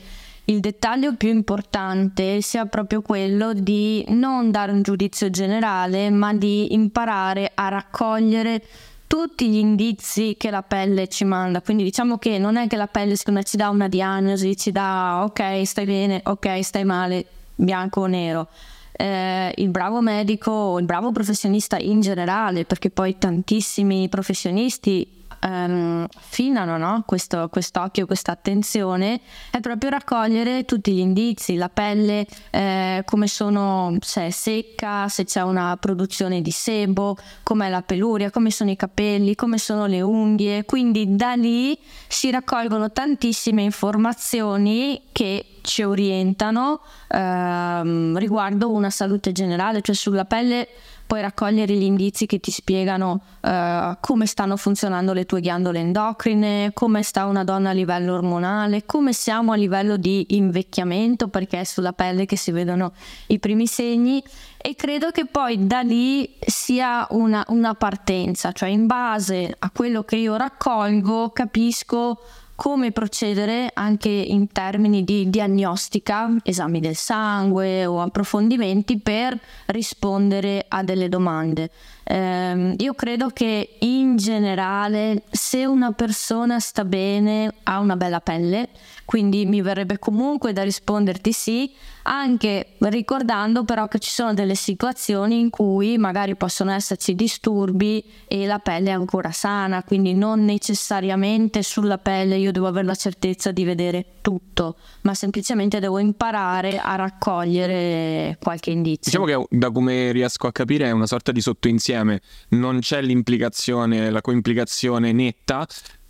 il 0.49 0.61
dettaglio 0.61 1.15
più 1.15 1.29
importante 1.29 2.41
sia 2.41 2.65
proprio 2.67 3.01
quello 3.01 3.51
di 3.53 4.05
non 4.09 4.49
dare 4.49 4.71
un 4.71 4.81
giudizio 4.81 5.29
generale, 5.29 6.09
ma 6.09 6.33
di 6.33 6.73
imparare 6.73 7.51
a 7.53 7.67
raccogliere 7.67 8.63
tutti 9.07 9.49
gli 9.49 9.57
indizi 9.57 10.35
che 10.37 10.49
la 10.49 10.61
pelle 10.61 11.09
ci 11.09 11.25
manda. 11.25 11.61
Quindi 11.61 11.83
diciamo 11.83 12.17
che 12.17 12.37
non 12.37 12.55
è 12.55 12.67
che 12.67 12.77
la 12.77 12.87
pelle 12.87 13.17
secondo 13.17 13.39
me 13.39 13.45
ci 13.45 13.57
dà 13.57 13.69
una 13.69 13.89
diagnosi, 13.89 14.55
ci 14.55 14.71
dà 14.71 15.23
ok, 15.25 15.65
stai 15.65 15.85
bene, 15.85 16.21
ok, 16.23 16.63
stai 16.63 16.85
male, 16.85 17.25
bianco 17.55 18.01
o 18.01 18.05
nero. 18.05 18.47
Eh, 18.93 19.53
il 19.57 19.69
bravo 19.69 19.99
medico, 20.01 20.79
il 20.79 20.85
bravo 20.85 21.11
professionista 21.11 21.77
in 21.77 21.99
generale, 21.99 22.63
perché 22.63 22.89
poi 22.89 23.17
tantissimi 23.17 24.07
professionisti 24.07 25.16
um, 25.41 26.05
affinano 26.15 26.77
no? 26.77 27.03
Questo, 27.05 27.49
quest'occhio, 27.49 28.05
questa 28.05 28.31
attenzione, 28.31 29.19
è 29.51 29.59
proprio 29.59 29.89
raccogliere 29.89 30.65
tutti 30.65 30.93
gli 30.93 30.99
indizi, 30.99 31.55
la 31.55 31.69
pelle, 31.69 32.25
eh, 32.51 33.03
come 33.05 33.27
sono, 33.27 33.95
se 33.99 34.27
è 34.27 34.29
secca, 34.29 35.07
se 35.07 35.25
c'è 35.25 35.41
una 35.41 35.77
produzione 35.77 36.41
di 36.41 36.51
sebo, 36.51 37.17
com'è 37.43 37.69
la 37.69 37.81
peluria, 37.81 38.31
come 38.31 38.51
sono 38.51 38.69
i 38.69 38.75
capelli, 38.75 39.35
come 39.35 39.57
sono 39.57 39.85
le 39.85 40.01
unghie. 40.01 40.65
Quindi 40.65 41.15
da 41.15 41.33
lì 41.33 41.77
si 42.07 42.31
raccolgono 42.31 42.91
tantissime 42.91 43.63
informazioni 43.63 45.01
che 45.11 45.45
ci 45.61 45.83
orientano 45.83 46.79
ehm, 47.09 48.17
riguardo 48.17 48.71
una 48.71 48.89
salute 48.89 49.31
generale, 49.33 49.81
cioè 49.81 49.95
sulla 49.95 50.25
pelle 50.25 50.67
puoi 51.07 51.21
raccogliere 51.21 51.73
gli 51.73 51.83
indizi 51.83 52.25
che 52.25 52.39
ti 52.39 52.51
spiegano 52.51 53.21
uh, 53.41 53.97
come 54.01 54.25
stanno 54.25 54.57
funzionando 54.57 55.13
le 55.13 55.25
tue 55.25 55.39
ghiandole 55.39 55.79
endocrine, 55.79 56.71
come 56.73 57.01
sta 57.01 57.25
una 57.25 57.45
donna 57.45 57.69
a 57.69 57.73
livello 57.73 58.13
ormonale, 58.13 58.85
come 58.85 59.13
siamo 59.13 59.53
a 59.53 59.55
livello 59.55 59.95
di 59.95 60.35
invecchiamento, 60.35 61.29
perché 61.29 61.61
è 61.61 61.63
sulla 61.63 61.93
pelle 61.93 62.25
che 62.25 62.35
si 62.35 62.51
vedono 62.51 62.91
i 63.27 63.39
primi 63.39 63.65
segni. 63.65 64.21
E 64.57 64.75
credo 64.75 65.11
che 65.11 65.25
poi 65.25 65.65
da 65.65 65.79
lì 65.79 66.29
sia 66.45 67.07
una, 67.11 67.43
una 67.47 67.73
partenza, 67.73 68.51
cioè 68.51 68.69
in 68.69 68.85
base 68.85 69.55
a 69.57 69.71
quello 69.71 70.03
che 70.03 70.17
io 70.17 70.35
raccolgo 70.35 71.29
capisco 71.29 72.19
come 72.57 72.91
procedere 72.91 73.69
anche 73.71 74.09
in 74.09 74.51
termini 74.51 75.03
di 75.03 75.29
diagnostica, 75.29 76.35
esami 76.41 76.79
del 76.79 76.95
sangue 76.95 77.85
o 77.85 78.01
approfondimenti 78.01 78.97
per 78.97 79.39
rispondere 79.67 80.65
a 80.67 80.81
delle 80.81 81.07
domande. 81.07 81.69
Eh, 82.03 82.73
io 82.75 82.93
credo 82.95 83.29
che 83.29 83.77
in 83.81 84.17
generale 84.17 85.21
se 85.29 85.67
una 85.67 85.91
persona 85.91 86.59
sta 86.59 86.83
bene 86.83 87.53
ha 87.61 87.77
una 87.77 87.95
bella 87.95 88.21
pelle, 88.21 88.69
quindi 89.07 89.45
mi 89.45 89.61
verrebbe 89.61 89.99
comunque 89.99 90.51
da 90.51 90.63
risponderti 90.63 91.31
sì, 91.31 91.73
anche 92.03 92.73
ricordando 92.79 93.63
però 93.63 93.87
che 93.87 93.99
ci 93.99 94.09
sono 94.09 94.33
delle 94.33 94.53
situazioni 94.53 95.39
in 95.39 95.49
cui 95.49 95.97
magari 95.97 96.35
possono 96.35 96.71
esserci 96.71 97.15
disturbi 97.15 98.03
e 98.27 98.45
la 98.45 98.59
pelle 98.59 98.89
è 98.89 98.93
ancora 98.93 99.31
sana, 99.31 99.81
quindi 99.83 100.13
non 100.13 100.43
necessariamente 100.43 101.63
sulla 101.63 101.97
pelle 101.97 102.35
io 102.35 102.51
devo 102.51 102.67
avere 102.67 102.85
la 102.85 102.95
certezza 102.95 103.51
di 103.51 103.63
vedere 103.63 104.15
tutto, 104.19 104.75
ma 105.03 105.13
semplicemente 105.13 105.79
devo 105.79 105.99
imparare 105.99 106.77
a 106.77 106.95
raccogliere 106.95 108.37
qualche 108.41 108.71
indizio. 108.71 109.09
Diciamo 109.09 109.45
che 109.47 109.57
da 109.57 109.71
come 109.71 110.11
riesco 110.11 110.47
a 110.47 110.51
capire 110.51 110.87
è 110.87 110.91
una 110.91 111.07
sorta 111.07 111.31
di 111.31 111.39
sottoinsieme, 111.39 112.19
non 112.49 112.79
c'è 112.79 113.01
l'implicazione, 113.01 114.09
la 114.09 114.19
coimplicazione 114.19 115.13
netta, 115.13 115.65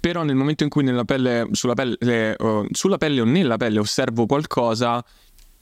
però 0.08 0.24
nel 0.24 0.36
momento 0.38 0.64
in 0.64 0.70
cui 0.70 0.86
pelle, 1.04 1.50
sulla, 1.52 1.74
pelle, 1.74 2.34
uh, 2.40 2.66
sulla 2.72 2.98
pelle 2.98 3.20
o 3.20 3.26
nella 3.26 3.58
pelle 3.58 3.80
osservo 3.80 4.26
qualcosa, 4.26 5.04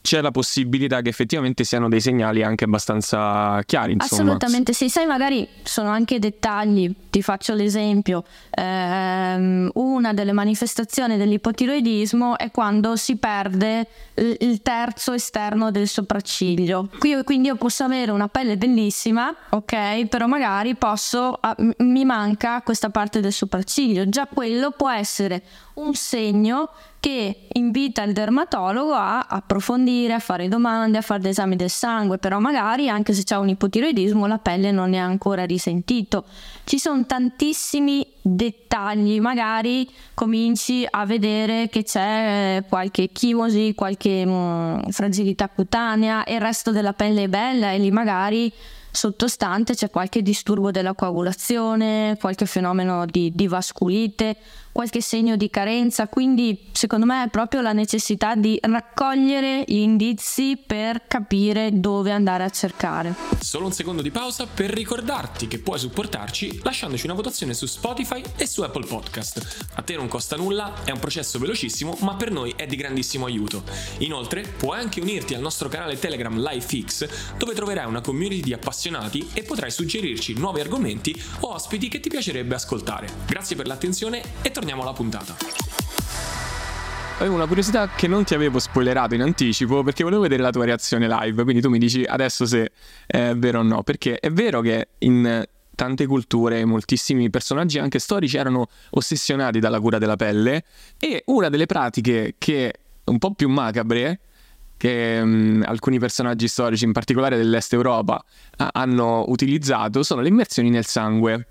c'è 0.06 0.22
la 0.22 0.30
possibilità 0.30 1.02
che 1.02 1.10
effettivamente 1.10 1.64
siano 1.64 1.90
dei 1.90 2.00
segnali 2.00 2.44
anche 2.44 2.66
abbastanza 2.66 3.60
chiari. 3.66 3.94
Insomma. 3.94 4.22
Assolutamente 4.22 4.72
sì, 4.72 4.88
sai, 4.88 5.08
magari 5.08 5.48
sono 5.64 5.90
anche 5.90 6.20
dettagli. 6.20 6.94
Ti 7.10 7.24
faccio 7.24 7.56
l'esempio: 7.56 8.24
ehm, 8.52 9.72
una 9.74 10.14
delle 10.14 10.32
manifestazioni 10.32 11.18
dell'ipotiroidismo 11.18 12.38
è 12.38 12.52
quando 12.52 12.96
si 12.96 13.18
perde 13.18 13.88
il 14.14 14.62
terzo 14.62 15.14
esterno 15.14 15.72
del 15.72 15.88
sopracciglio. 15.88 16.88
Qui, 17.00 17.24
quindi 17.24 17.48
io 17.48 17.56
posso 17.56 17.84
avere 17.84 18.12
una 18.12 18.28
pelle 18.28 18.58
bellissima, 18.58 19.36
ok, 19.50 20.06
però 20.06 20.28
magari 20.28 20.76
posso, 20.76 21.36
ah, 21.42 21.56
mi 21.80 22.06
manca 22.06 22.62
questa 22.62 22.92
parte 22.92 23.22
del 23.22 23.34
sopracciglio. 23.34 24.08
Già 24.08 24.28
quello 24.32 24.70
può 24.70 24.92
essere 24.92 25.42
un 25.76 25.94
segno 25.94 26.70
che 27.00 27.48
invita 27.54 28.02
il 28.04 28.14
dermatologo 28.14 28.94
a 28.94 29.28
approfondire, 29.30 30.14
a 30.14 30.20
fare 30.20 30.48
domande, 30.48 30.98
a 30.98 31.02
fare 31.02 31.22
gli 31.22 31.28
esami 31.28 31.56
del 31.56 31.70
sangue, 31.70 32.18
però 32.18 32.40
magari 32.40 32.90
anche 32.90 33.14
se 33.14 33.24
c'è 33.24 33.38
un 33.38 33.50
ipotiroidismo 33.50 34.26
la 34.26 34.40
pelle 34.40 34.72
non 34.72 34.94
è 34.94 34.98
ancora 34.98 35.46
risentito. 35.46 36.26
Ci 36.64 36.80
sono 36.80 37.06
tantissimi 37.06 38.06
dettagli, 38.22 39.20
magari 39.20 39.88
cominci 40.14 40.88
a 40.90 41.06
vedere 41.06 41.70
che 41.70 41.84
c'è 41.84 42.64
qualche 42.68 43.10
chimosi, 43.12 43.76
qualche 43.76 44.26
mh, 44.26 44.32
mm, 44.32 44.80
fragilità 44.90 45.50
cutanea 45.50 46.24
e 46.24 46.36
il 46.36 46.42
resto 46.42 46.72
della 46.72 46.94
pelle 46.94 47.24
è 47.24 47.28
bella 47.28 47.72
e 47.72 47.78
lì 47.78 47.92
magari 47.92 48.52
sottostante 48.90 49.76
c'è 49.76 49.90
qualche 49.90 50.22
disturbo 50.22 50.72
della 50.72 50.94
coagulazione, 50.94 52.18
qualche 52.20 52.46
fenomeno 52.46 53.06
di, 53.06 53.32
di 53.36 53.48
vasculite 53.48 54.38
qualche 54.76 55.00
segno 55.00 55.38
di 55.38 55.50
carenza, 55.50 56.10
quindi 56.10 56.68
secondo 56.74 57.06
me 57.06 57.24
è 57.24 57.30
proprio 57.30 57.62
la 57.62 57.72
necessità 57.72 58.36
di 58.36 58.60
raccogliere 58.62 59.64
gli 59.66 59.78
indizi 59.78 60.58
per 60.58 61.08
capire 61.08 61.80
dove 61.80 62.12
andare 62.12 62.44
a 62.44 62.50
cercare. 62.50 63.16
Solo 63.40 63.68
un 63.68 63.72
secondo 63.72 64.02
di 64.02 64.12
pausa 64.12 64.46
per 64.46 64.70
ricordarti 64.72 65.48
che 65.48 65.60
puoi 65.60 65.80
supportarci 65.80 66.60
lasciandoci 66.62 67.06
una 67.06 67.14
votazione 67.14 67.54
su 67.54 67.68
Spotify 67.68 68.22
e 68.36 68.46
su 68.48 68.64
Apple 68.64 68.86
Podcast. 68.86 69.70
A 69.76 69.82
te 69.82 69.96
non 69.96 70.10
costa 70.10 70.36
nulla, 70.36 70.84
è 70.84 70.92
un 70.92 71.00
processo 71.00 71.40
velocissimo, 71.40 71.98
ma 72.02 72.16
per 72.16 72.32
noi 72.32 72.54
è 72.58 72.66
di 72.66 72.76
grandissimo 72.76 73.28
aiuto. 73.28 73.64
Inoltre, 74.00 74.42
puoi 74.42 74.78
anche 74.78 75.00
unirti 75.00 75.34
al 75.36 75.42
nostro 75.42 75.70
canale 75.70 75.98
Telegram 75.98 76.38
LifeX, 76.38 77.38
dove 77.38 77.54
troverai 77.54 77.86
una 77.86 78.02
community 78.02 78.42
di 78.42 78.52
appassionati 78.52 79.30
e 79.32 79.44
potrai 79.44 79.72
suggerirci 79.72 80.34
nuovi 80.34 80.60
argomenti 80.60 81.16
o 81.40 81.54
ospiti 81.54 81.88
che 81.88 82.02
ti 82.02 82.10
piacerebbe 82.10 82.56
ascoltare. 82.56 83.08
Grazie 83.26 83.56
per 83.56 83.68
l'attenzione 83.68 84.22
e 84.42 84.52
torniamo 84.52 84.64
torniamo 84.66 84.82
alla 84.82 84.94
puntata. 84.94 85.36
Avevo 87.20 87.36
una 87.36 87.46
curiosità 87.46 87.90
che 87.90 88.08
non 88.08 88.24
ti 88.24 88.34
avevo 88.34 88.58
spoilerato 88.58 89.14
in 89.14 89.22
anticipo 89.22 89.84
perché 89.84 90.04
volevo 90.04 90.24
vedere 90.24 90.42
la 90.42 90.50
tua 90.50 90.66
reazione 90.66 91.08
live, 91.08 91.44
quindi 91.44 91.62
tu 91.62 91.70
mi 91.70 91.78
dici 91.78 92.04
adesso 92.04 92.48
se 92.48 92.72
è 93.06 93.34
vero 93.36 93.60
o 93.60 93.62
no, 93.62 93.84
perché 93.84 94.18
è 94.20 94.32
vero 94.32 94.62
che 94.62 94.90
in 95.00 95.46
tante 95.76 96.08
culture, 96.08 96.66
moltissimi 96.66 97.30
personaggi 97.30 97.78
anche 97.78 98.00
storici 98.00 98.38
erano 98.38 98.68
ossessionati 98.92 99.60
dalla 99.60 99.80
cura 99.80 100.00
della 100.00 100.16
pelle 100.16 100.64
e 101.00 101.22
una 101.28 101.50
delle 101.50 101.68
pratiche 101.68 102.36
che 102.38 102.74
un 103.06 103.20
po' 103.20 103.34
più 103.34 103.48
macabre 103.50 104.20
che 104.78 105.20
um, 105.22 105.64
alcuni 105.66 106.00
personaggi 106.00 106.48
storici, 106.48 106.86
in 106.86 106.92
particolare 106.92 107.38
dell'est 107.38 107.72
Europa, 107.72 108.22
hanno 108.58 109.26
utilizzato 109.28 110.02
sono 110.02 110.22
le 110.22 110.28
immersioni 110.28 110.70
nel 110.70 110.86
sangue 110.86 111.48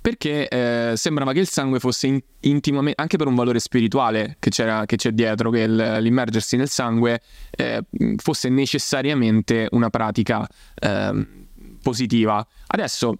perché 0.00 0.48
eh, 0.48 0.96
sembrava 0.96 1.32
che 1.32 1.40
il 1.40 1.48
sangue 1.48 1.78
fosse 1.78 2.06
in- 2.06 2.20
intimamente, 2.40 3.00
anche 3.00 3.18
per 3.18 3.26
un 3.26 3.34
valore 3.34 3.58
spirituale 3.58 4.36
che, 4.38 4.50
che 4.50 4.96
c'è 4.96 5.10
dietro, 5.10 5.50
che 5.50 5.60
il, 5.60 5.98
l'immergersi 6.00 6.56
nel 6.56 6.68
sangue 6.68 7.20
eh, 7.50 7.84
fosse 8.16 8.48
necessariamente 8.48 9.68
una 9.72 9.90
pratica 9.90 10.46
eh, 10.74 11.26
positiva. 11.82 12.46
Adesso, 12.68 13.18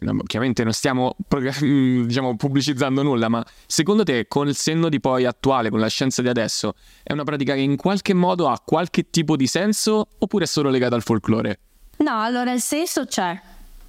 no, 0.00 0.22
chiaramente 0.26 0.64
non 0.64 0.72
stiamo 0.72 1.14
diciamo, 1.60 2.34
pubblicizzando 2.34 3.02
nulla, 3.04 3.28
ma 3.28 3.44
secondo 3.66 4.02
te 4.02 4.26
con 4.26 4.48
il 4.48 4.56
senno 4.56 4.88
di 4.88 4.98
poi 4.98 5.26
attuale, 5.26 5.70
con 5.70 5.78
la 5.78 5.88
scienza 5.88 6.22
di 6.22 6.28
adesso, 6.28 6.74
è 7.04 7.12
una 7.12 7.24
pratica 7.24 7.54
che 7.54 7.60
in 7.60 7.76
qualche 7.76 8.14
modo 8.14 8.48
ha 8.48 8.60
qualche 8.64 9.10
tipo 9.10 9.36
di 9.36 9.46
senso 9.46 10.08
oppure 10.18 10.42
è 10.42 10.48
solo 10.48 10.70
legata 10.70 10.96
al 10.96 11.02
folklore? 11.02 11.60
No, 11.98 12.20
allora 12.20 12.52
il 12.52 12.60
senso 12.60 13.04
c'è. 13.06 13.40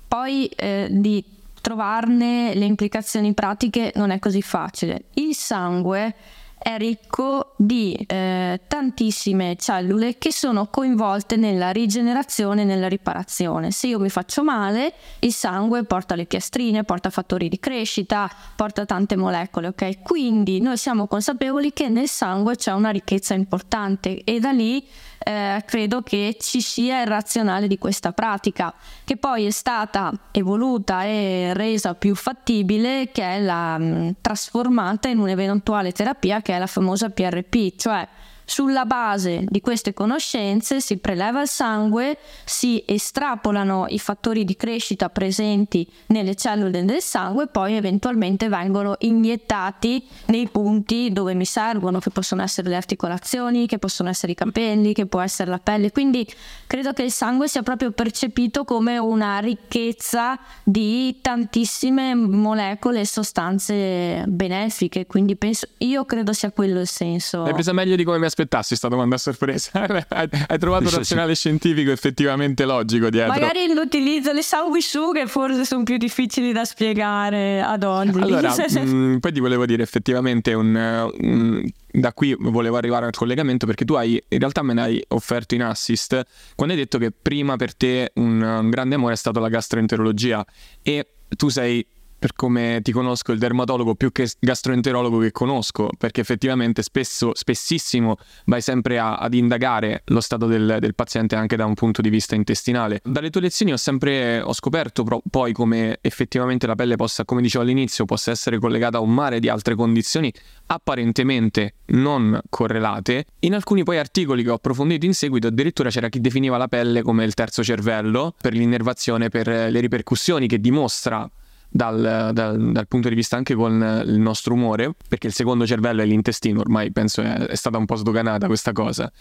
Poi 0.08 0.48
eh, 0.48 0.88
di 0.89 1.24
trovarne 1.69 2.55
le 2.55 2.65
implicazioni 2.65 3.35
pratiche 3.35 3.91
non 3.95 4.09
è 4.09 4.17
così 4.17 4.41
facile. 4.41 5.03
Il 5.13 5.35
sangue 5.35 6.15
è 6.57 6.77
ricco 6.77 7.53
di 7.57 7.93
eh, 7.93 8.59
tantissime 8.67 9.55
cellule 9.55 10.17
che 10.17 10.33
sono 10.33 10.67
coinvolte 10.67 11.35
nella 11.35 11.69
rigenerazione 11.69 12.63
e 12.63 12.65
nella 12.65 12.88
riparazione. 12.88 13.69
Se 13.69 13.85
io 13.85 13.99
mi 13.99 14.09
faccio 14.09 14.43
male, 14.43 14.93
il 15.19 15.31
sangue 15.31 15.83
porta 15.83 16.15
le 16.15 16.25
piastrine, 16.25 16.83
porta 16.83 17.11
fattori 17.11 17.47
di 17.49 17.59
crescita, 17.59 18.29
porta 18.55 18.85
tante 18.85 19.15
molecole, 19.15 19.67
ok? 19.67 20.01
Quindi 20.01 20.59
noi 20.61 20.75
siamo 20.75 21.05
consapevoli 21.05 21.71
che 21.71 21.88
nel 21.88 22.07
sangue 22.07 22.55
c'è 22.55 22.73
una 22.73 22.89
ricchezza 22.89 23.35
importante 23.35 24.23
e 24.23 24.39
da 24.39 24.51
lì 24.51 24.85
eh, 25.19 25.63
credo 25.65 26.01
che 26.01 26.38
ci 26.39 26.61
sia 26.61 27.01
il 27.01 27.07
razionale 27.07 27.67
di 27.67 27.77
questa 27.77 28.13
pratica, 28.13 28.73
che 29.03 29.17
poi 29.17 29.45
è 29.45 29.51
stata 29.51 30.11
evoluta 30.31 31.03
e 31.03 31.53
resa 31.53 31.93
più 31.93 32.15
fattibile, 32.15 33.09
che 33.11 33.23
è 33.23 33.39
la 33.41 33.77
mh, 33.77 33.83
mm, 33.83 34.09
trasformata 34.21 35.09
in 35.09 35.19
un'eventuale 35.19 35.91
terapia 35.91 36.41
che 36.41 36.55
è 36.55 36.59
la 36.59 36.67
famosa 36.67 37.09
PRP, 37.09 37.75
cioè 37.75 38.07
sulla 38.49 38.85
base 38.85 39.45
di 39.47 39.61
queste 39.61 39.93
conoscenze 39.93 40.81
si 40.81 40.97
preleva 40.97 41.41
il 41.41 41.47
sangue, 41.47 42.17
si 42.43 42.83
estrapolano 42.85 43.85
i 43.89 43.99
fattori 43.99 44.43
di 44.43 44.55
crescita 44.55 45.09
presenti 45.09 45.87
nelle 46.07 46.33
cellule 46.33 46.83
del 46.83 47.01
sangue 47.01 47.43
e 47.43 47.47
poi 47.47 47.75
eventualmente 47.75 48.49
vengono 48.49 48.95
iniettati 48.99 50.03
nei 50.25 50.49
punti 50.49 51.11
dove 51.11 51.35
mi 51.35 51.45
servono, 51.45 51.99
che 51.99 52.09
possono 52.09 52.41
essere 52.41 52.69
le 52.69 52.75
articolazioni, 52.75 53.67
che 53.67 53.77
possono 53.77 54.09
essere 54.09 54.31
i 54.31 54.35
capelli, 54.35 54.93
che 54.93 55.05
può 55.05 55.21
essere 55.21 55.51
la 55.51 55.59
pelle. 55.59 55.91
Quindi 55.91 56.27
credo 56.65 56.91
che 56.91 57.03
il 57.03 57.11
sangue 57.11 57.47
sia 57.47 57.61
proprio 57.61 57.91
percepito 57.91 58.63
come 58.65 58.97
una 58.97 59.37
ricchezza 59.37 60.39
di 60.63 61.19
tantissime 61.21 62.15
molecole 62.15 63.01
e 63.01 63.05
sostanze 63.05 64.23
benefiche. 64.25 65.05
Quindi 65.05 65.35
penso, 65.35 65.67
io 65.77 66.03
credo 66.05 66.33
sia 66.33 66.51
quello 66.51 66.79
il 66.79 66.87
senso. 66.87 67.43
L'hai 67.43 67.53
presa 67.53 67.73
meglio 67.73 67.95
di 67.95 68.03
come 68.03 68.17
mi 68.17 68.25
aspettavo 68.25 68.37
aspettassi 68.39 68.75
sta 68.75 68.88
domanda 68.88 69.15
a 69.15 69.17
sorpresa. 69.17 69.72
hai, 70.10 70.29
hai, 70.48 70.58
trovato 70.58 70.86
un 70.86 70.91
razionale 70.91 71.36
scientifico 71.36 71.91
effettivamente 71.91 72.65
logico 72.65 73.10
dietro. 73.10 73.34
Magari 73.34 73.72
l'utilizzo 73.74 74.31
le 74.31 74.41
sanguisughe 74.41 75.27
forse 75.27 75.65
sono 75.65 75.84
più 75.84 75.98
difficili 75.98 76.51
da 76.53 76.63
spiegare 76.63 77.62
ad 77.62 77.84
oggi. 77.84 78.19
Allora, 78.19 78.53
mh, 78.55 78.79
mm, 78.79 79.17
poi 79.17 79.31
ti 79.34 79.39
volevo 79.39 79.65
dire 79.65 79.84
effettivamente 79.84 80.53
un, 80.53 81.12
un, 81.19 81.69
da 81.91 82.13
qui 82.13 82.36
volevo 82.39 82.77
arrivare 82.77 83.05
al 83.05 83.13
collegamento 83.13 83.65
perché 83.65 83.84
tu 83.84 83.96
hai 83.96 84.22
in 84.27 84.39
realtà 84.39 84.62
me 84.62 84.74
l'hai 84.74 85.03
offerto 85.10 85.55
in 85.55 85.63
assist 85.63 86.24
quando 86.55 86.74
hai 86.74 86.79
detto 86.79 86.98
che 86.98 87.12
prima 87.12 87.55
per 87.55 87.75
te 87.75 88.12
un, 88.15 88.41
un 88.41 88.69
grande 88.69 88.96
amore 88.96 89.13
è 89.13 89.17
stato 89.17 89.39
la 89.39 89.50
gastroenterologia 89.50 90.46
e 90.81 91.08
tu 91.36 91.50
sei 91.50 91.86
per 92.19 92.33
come 92.33 92.81
ti 92.83 92.91
conosco, 92.91 93.31
il 93.31 93.39
dermatologo 93.39 93.95
più 93.95 94.11
che 94.11 94.29
gastroenterologo 94.38 95.19
che 95.19 95.31
conosco, 95.31 95.89
perché 95.97 96.21
effettivamente 96.21 96.83
spesso, 96.83 97.31
spessissimo 97.33 98.17
vai 98.45 98.61
sempre 98.61 98.99
a, 98.99 99.15
ad 99.15 99.33
indagare 99.33 100.03
lo 100.07 100.19
stato 100.19 100.45
del, 100.45 100.77
del, 100.79 100.93
paziente 100.95 101.35
anche 101.35 101.55
da 101.55 101.65
un 101.65 101.73
punto 101.73 102.01
di 102.01 102.09
vista 102.09 102.35
intestinale. 102.35 102.99
Dalle 103.03 103.29
tue 103.29 103.41
lezioni 103.41 103.71
ho 103.71 103.77
sempre 103.77 104.41
ho 104.41 104.53
scoperto 104.53 105.03
pro, 105.03 105.21
poi 105.29 105.53
come 105.53 105.97
effettivamente 106.01 106.67
la 106.67 106.75
pelle 106.75 106.97
possa, 106.97 107.23
come 107.23 107.41
dicevo 107.41 107.63
all'inizio, 107.63 108.03
possa 108.03 108.31
essere 108.31 108.59
collegata 108.59 108.97
a 108.97 109.01
un 109.01 109.13
mare 109.13 109.39
di 109.39 109.47
altre 109.47 109.75
condizioni 109.75 110.31
apparentemente 110.67 111.75
non 111.88 112.39
correlate. 112.49 113.25
In 113.39 113.55
alcuni 113.55 113.83
poi 113.83 113.97
articoli 113.97 114.43
che 114.43 114.49
ho 114.49 114.55
approfondito 114.55 115.05
in 115.05 115.13
seguito 115.13 115.47
addirittura 115.47 115.89
c'era 115.89 116.09
chi 116.09 116.19
definiva 116.19 116.57
la 116.57 116.67
pelle 116.67 117.01
come 117.01 117.23
il 117.23 117.33
terzo 117.33 117.63
cervello 117.63 118.35
per 118.39 118.53
l'innervazione, 118.53 119.29
per 119.29 119.47
le 119.47 119.79
ripercussioni 119.79 120.47
che 120.47 120.59
dimostra 120.59 121.29
dal, 121.69 122.31
dal, 122.33 122.71
dal, 122.71 122.88
punto 122.88 123.09
di 123.09 123.15
vista 123.15 123.38
anche 123.38 123.53
con 123.53 124.03
il 124.05 124.19
nostro 124.19 124.53
umore, 124.53 124.93
perché 125.07 125.27
il 125.27 125.33
secondo 125.33 125.65
cervello 125.65 126.01
è 126.01 126.05
l'intestino, 126.05 126.59
ormai 126.59 126.91
penso 126.91 127.21
è, 127.21 127.33
è 127.33 127.55
stata 127.55 127.77
un 127.77 127.85
po' 127.85 127.95
sdoganata 127.95 128.47
questa 128.47 128.71
cosa. 128.71 129.11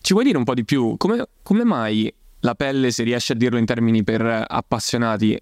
Ci 0.00 0.12
vuoi 0.12 0.24
dire 0.24 0.38
un 0.38 0.44
po' 0.44 0.54
di 0.54 0.64
più? 0.64 0.96
Come, 0.96 1.26
come 1.42 1.64
mai 1.64 2.12
la 2.40 2.54
pelle, 2.54 2.90
se 2.90 3.02
riesce 3.02 3.32
a 3.32 3.36
dirlo 3.36 3.58
in 3.58 3.64
termini 3.64 4.04
per 4.04 4.44
appassionati, 4.46 5.38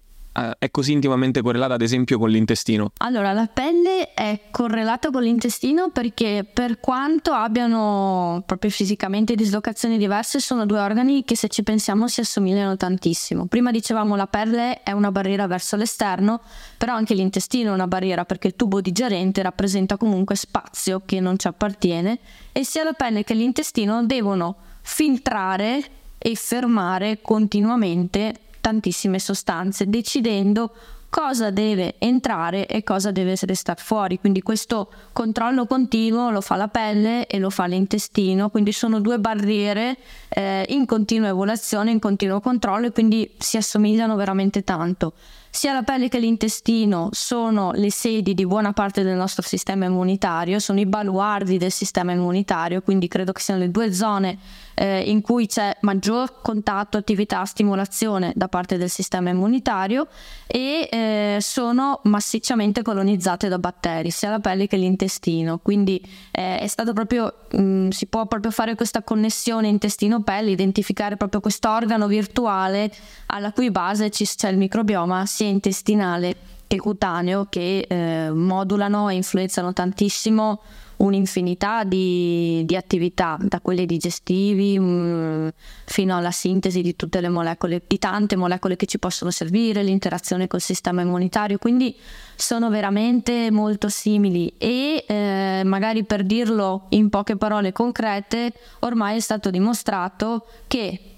è 0.59 0.69
così 0.69 0.91
intimamente 0.91 1.41
correlata 1.41 1.75
ad 1.75 1.81
esempio 1.81 2.19
con 2.19 2.29
l'intestino? 2.29 2.91
Allora, 2.97 3.31
la 3.31 3.47
pelle 3.47 4.13
è 4.13 4.41
correlata 4.51 5.09
con 5.09 5.23
l'intestino 5.23 5.89
perché 5.89 6.45
per 6.51 6.79
quanto 6.79 7.31
abbiano 7.31 8.43
proprio 8.45 8.69
fisicamente 8.69 9.35
dislocazioni 9.35 9.97
diverse, 9.97 10.39
sono 10.39 10.65
due 10.65 10.79
organi 10.79 11.23
che 11.23 11.35
se 11.35 11.47
ci 11.47 11.63
pensiamo 11.63 12.07
si 12.07 12.19
assomigliano 12.19 12.75
tantissimo. 12.75 13.45
Prima 13.45 13.71
dicevamo 13.71 14.15
la 14.15 14.27
pelle 14.27 14.83
è 14.83 14.91
una 14.91 15.11
barriera 15.11 15.47
verso 15.47 15.75
l'esterno, 15.77 16.41
però 16.77 16.93
anche 16.93 17.13
l'intestino 17.13 17.71
è 17.71 17.73
una 17.73 17.87
barriera 17.87 18.25
perché 18.25 18.47
il 18.47 18.55
tubo 18.55 18.81
digerente 18.81 19.41
rappresenta 19.41 19.97
comunque 19.97 20.35
spazio 20.35 21.01
che 21.05 21.19
non 21.19 21.39
ci 21.39 21.47
appartiene 21.47 22.19
e 22.51 22.65
sia 22.65 22.83
la 22.83 22.93
pelle 22.93 23.23
che 23.23 23.33
l'intestino 23.33 24.05
devono 24.05 24.55
filtrare 24.81 25.83
e 26.17 26.35
fermare 26.35 27.21
continuamente 27.21 28.33
tantissime 28.65 29.19
sostanze, 29.19 29.87
decidendo 29.87 30.71
cosa 31.07 31.51
deve 31.51 31.95
entrare 31.99 32.65
e 32.65 32.81
cosa 32.81 33.11
deve 33.11 33.35
restare 33.39 33.79
fuori. 33.79 34.19
Quindi 34.19 34.41
questo 34.41 34.89
controllo 35.13 35.67
continuo 35.67 36.31
lo 36.31 36.41
fa 36.41 36.55
la 36.55 36.67
pelle 36.67 37.27
e 37.27 37.37
lo 37.37 37.51
fa 37.51 37.67
l'intestino, 37.67 38.49
quindi 38.49 38.71
sono 38.71 38.99
due 38.99 39.19
barriere 39.19 39.97
eh, 40.29 40.65
in 40.69 40.87
continua 40.87 41.27
evoluzione, 41.27 41.91
in 41.91 41.99
continuo 41.99 42.39
controllo 42.39 42.87
e 42.87 42.91
quindi 42.91 43.31
si 43.37 43.55
assomigliano 43.55 44.15
veramente 44.15 44.63
tanto. 44.63 45.13
Sia 45.51 45.71
la 45.71 45.83
pelle 45.83 46.09
che 46.09 46.19
l'intestino 46.19 47.09
sono 47.11 47.71
le 47.71 47.91
sedi 47.91 48.33
di 48.33 48.47
buona 48.47 48.73
parte 48.73 49.03
del 49.03 49.15
nostro 49.15 49.43
sistema 49.43 49.85
immunitario, 49.85 50.57
sono 50.57 50.79
i 50.79 50.87
baluardi 50.87 51.59
del 51.59 51.71
sistema 51.71 52.13
immunitario, 52.13 52.81
quindi 52.81 53.07
credo 53.07 53.31
che 53.31 53.41
siano 53.41 53.61
le 53.61 53.69
due 53.69 53.93
zone 53.93 54.37
eh, 54.75 54.99
in 55.01 55.21
cui 55.21 55.47
c'è 55.47 55.75
maggior 55.81 56.41
contatto, 56.41 56.97
attività, 56.97 57.43
stimolazione 57.45 58.33
da 58.35 58.47
parte 58.47 58.77
del 58.77 58.89
sistema 58.89 59.29
immunitario 59.29 60.07
e 60.45 60.87
eh, 60.91 61.37
sono 61.41 62.01
massicciamente 62.03 62.81
colonizzate 62.81 63.47
da 63.47 63.57
batteri, 63.57 64.11
sia 64.11 64.29
la 64.29 64.39
pelle 64.39 64.67
che 64.67 64.77
l'intestino. 64.77 65.57
Quindi 65.59 65.99
eh, 66.31 66.59
è 66.59 66.67
stato 66.67 66.93
proprio, 66.93 67.33
mh, 67.51 67.61
mm, 67.61 67.89
si 67.89 68.05
può 68.05 68.25
proprio 68.27 68.51
fare 68.51 68.75
questa 68.75 69.01
connessione 69.01 69.67
intestino-pelle, 69.67 70.51
identificare 70.51 71.17
proprio 71.17 71.39
questo 71.39 71.69
organo 71.69 72.07
virtuale 72.07 72.91
alla 73.27 73.51
cui 73.51 73.71
base 73.71 74.09
ci, 74.09 74.25
c'è 74.25 74.49
il 74.49 74.57
microbioma 74.57 75.25
sia 75.25 75.47
intestinale 75.47 76.53
che 76.67 76.77
cutaneo 76.77 77.45
che 77.49 77.85
eh, 77.87 78.31
modulano 78.31 79.09
e 79.09 79.15
influenzano 79.15 79.73
tantissimo 79.73 80.61
un'infinità 81.05 81.83
di, 81.83 82.63
di 82.65 82.75
attività, 82.75 83.37
da 83.39 83.59
quelle 83.61 83.85
digestivi 83.85 84.77
mh, 84.77 84.83
mm, 84.83 85.47
fino 85.85 86.17
alla 86.17 86.31
sintesi 86.31 86.81
di 86.81 86.95
tutte 86.95 87.21
le 87.21 87.29
molecole, 87.29 87.81
di 87.87 87.97
tante 87.99 88.35
molecole 88.35 88.75
che 88.75 88.85
ci 88.85 88.99
possono 88.99 89.31
servire, 89.31 89.83
l'interazione 89.83 90.47
col 90.47 90.61
sistema 90.61 91.01
immunitario, 91.01 91.57
quindi 91.57 91.95
sono 92.35 92.69
veramente 92.69 93.49
molto 93.51 93.87
simili 93.89 94.53
e 94.57 95.05
eh, 95.07 95.61
magari 95.63 96.03
per 96.03 96.23
dirlo 96.23 96.87
in 96.89 97.09
poche 97.09 97.37
parole 97.37 97.71
concrete, 97.71 98.51
ormai 98.79 99.17
è 99.17 99.21
stato 99.21 99.49
dimostrato 99.49 100.45
che 100.67 101.14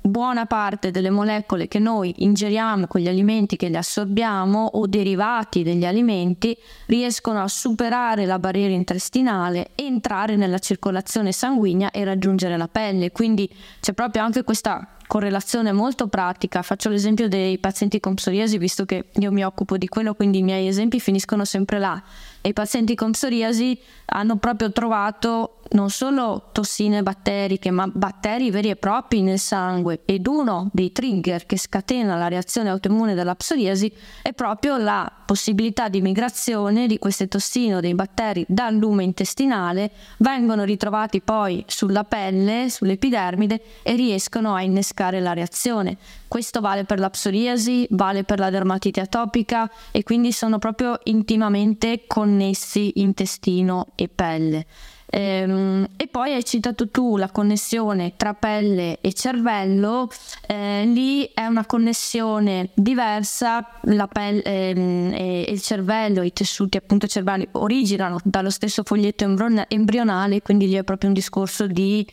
buona 0.00 0.46
parte 0.46 0.90
delle 0.90 1.10
molecole 1.10 1.68
che 1.68 1.78
noi 1.78 2.14
ingeriamo 2.18 2.86
con 2.86 3.00
gli 3.00 3.08
alimenti 3.08 3.56
che 3.56 3.68
li 3.68 3.76
assorbiamo 3.76 4.64
o 4.74 4.86
derivati 4.86 5.62
degli 5.62 5.84
alimenti 5.84 6.56
riescono 6.86 7.42
a 7.42 7.48
superare 7.48 8.24
la 8.24 8.38
barriera 8.38 8.72
intestinale, 8.72 9.70
entrare 9.74 10.36
nella 10.36 10.58
circolazione 10.58 11.32
sanguigna 11.32 11.90
e 11.90 12.04
raggiungere 12.04 12.56
la 12.56 12.68
pelle. 12.68 13.12
Quindi 13.12 13.48
c'è 13.80 13.92
proprio 13.92 14.22
anche 14.22 14.42
questa 14.42 14.96
correlazione 15.10 15.72
molto 15.72 16.06
pratica. 16.06 16.62
Faccio 16.62 16.88
l'esempio 16.88 17.28
dei 17.28 17.58
pazienti 17.58 17.98
con 17.98 18.14
psoriasi, 18.14 18.58
visto 18.58 18.84
che 18.84 19.06
io 19.14 19.32
mi 19.32 19.44
occupo 19.44 19.76
di 19.76 19.88
quello, 19.88 20.14
quindi 20.14 20.38
i 20.38 20.42
miei 20.44 20.68
esempi 20.68 21.00
finiscono 21.00 21.44
sempre 21.44 21.80
là. 21.80 22.00
E 22.40 22.50
i 22.50 22.52
pazienti 22.52 22.94
con 22.94 23.10
psoriasi 23.10 23.76
hanno 24.06 24.36
proprio 24.36 24.70
trovato 24.70 25.56
non 25.72 25.90
solo 25.90 26.50
tossine 26.52 27.02
batteriche, 27.02 27.72
ma 27.72 27.88
batteri 27.92 28.50
veri 28.50 28.70
e 28.70 28.76
propri 28.76 29.20
nel 29.22 29.38
sangue 29.38 30.02
ed 30.04 30.26
uno 30.26 30.68
dei 30.72 30.92
trigger 30.92 31.44
che 31.44 31.58
scatena 31.58 32.16
la 32.16 32.28
reazione 32.28 32.70
autoimmune 32.70 33.14
della 33.14 33.34
psoriasi 33.34 33.92
è 34.22 34.32
proprio 34.32 34.78
la 34.78 35.10
possibilità 35.26 35.88
di 35.88 36.00
migrazione 36.00 36.86
di 36.86 36.98
queste 36.98 37.28
tossine 37.28 37.76
o 37.76 37.80
dei 37.80 37.94
batteri 37.94 38.44
dal 38.48 38.74
lume 38.74 39.04
intestinale, 39.04 39.92
vengono 40.18 40.64
ritrovati 40.64 41.20
poi 41.20 41.62
sulla 41.68 42.04
pelle, 42.04 42.68
sull'epidermide 42.68 43.62
e 43.82 43.94
riescono 43.94 44.54
a 44.54 44.62
innescare 44.62 44.99
la 45.08 45.32
reazione. 45.32 45.96
Questo 46.28 46.60
vale 46.60 46.84
per 46.84 46.98
la 46.98 47.08
psoriasi, 47.08 47.86
vale 47.90 48.24
per 48.24 48.38
la 48.38 48.50
dermatite 48.50 49.00
atopica 49.00 49.70
e 49.90 50.02
quindi 50.02 50.32
sono 50.32 50.58
proprio 50.58 50.98
intimamente 51.04 52.04
connessi 52.06 52.92
intestino 52.96 53.86
e 53.94 54.08
pelle. 54.08 54.66
Ehm, 55.12 55.88
e 55.96 56.06
poi 56.06 56.34
hai 56.34 56.44
citato 56.44 56.88
tu 56.88 57.16
la 57.16 57.30
connessione 57.30 58.14
tra 58.16 58.32
pelle 58.32 59.00
e 59.00 59.12
cervello, 59.12 60.08
eh, 60.46 60.84
lì 60.84 61.28
è 61.34 61.46
una 61.46 61.66
connessione 61.66 62.70
diversa, 62.74 63.66
la 63.82 64.06
pelle 64.06 64.42
ehm, 64.42 65.12
e 65.12 65.46
il 65.48 65.60
cervello, 65.60 66.22
i 66.22 66.32
tessuti 66.32 66.76
appunto 66.76 67.08
cervelli 67.08 67.48
originano 67.52 68.20
dallo 68.22 68.50
stesso 68.50 68.84
foglietto 68.84 69.24
embrionale, 69.68 70.42
quindi 70.42 70.68
lì 70.68 70.74
è 70.74 70.84
proprio 70.84 71.08
un 71.08 71.14
discorso 71.14 71.66
di 71.66 72.06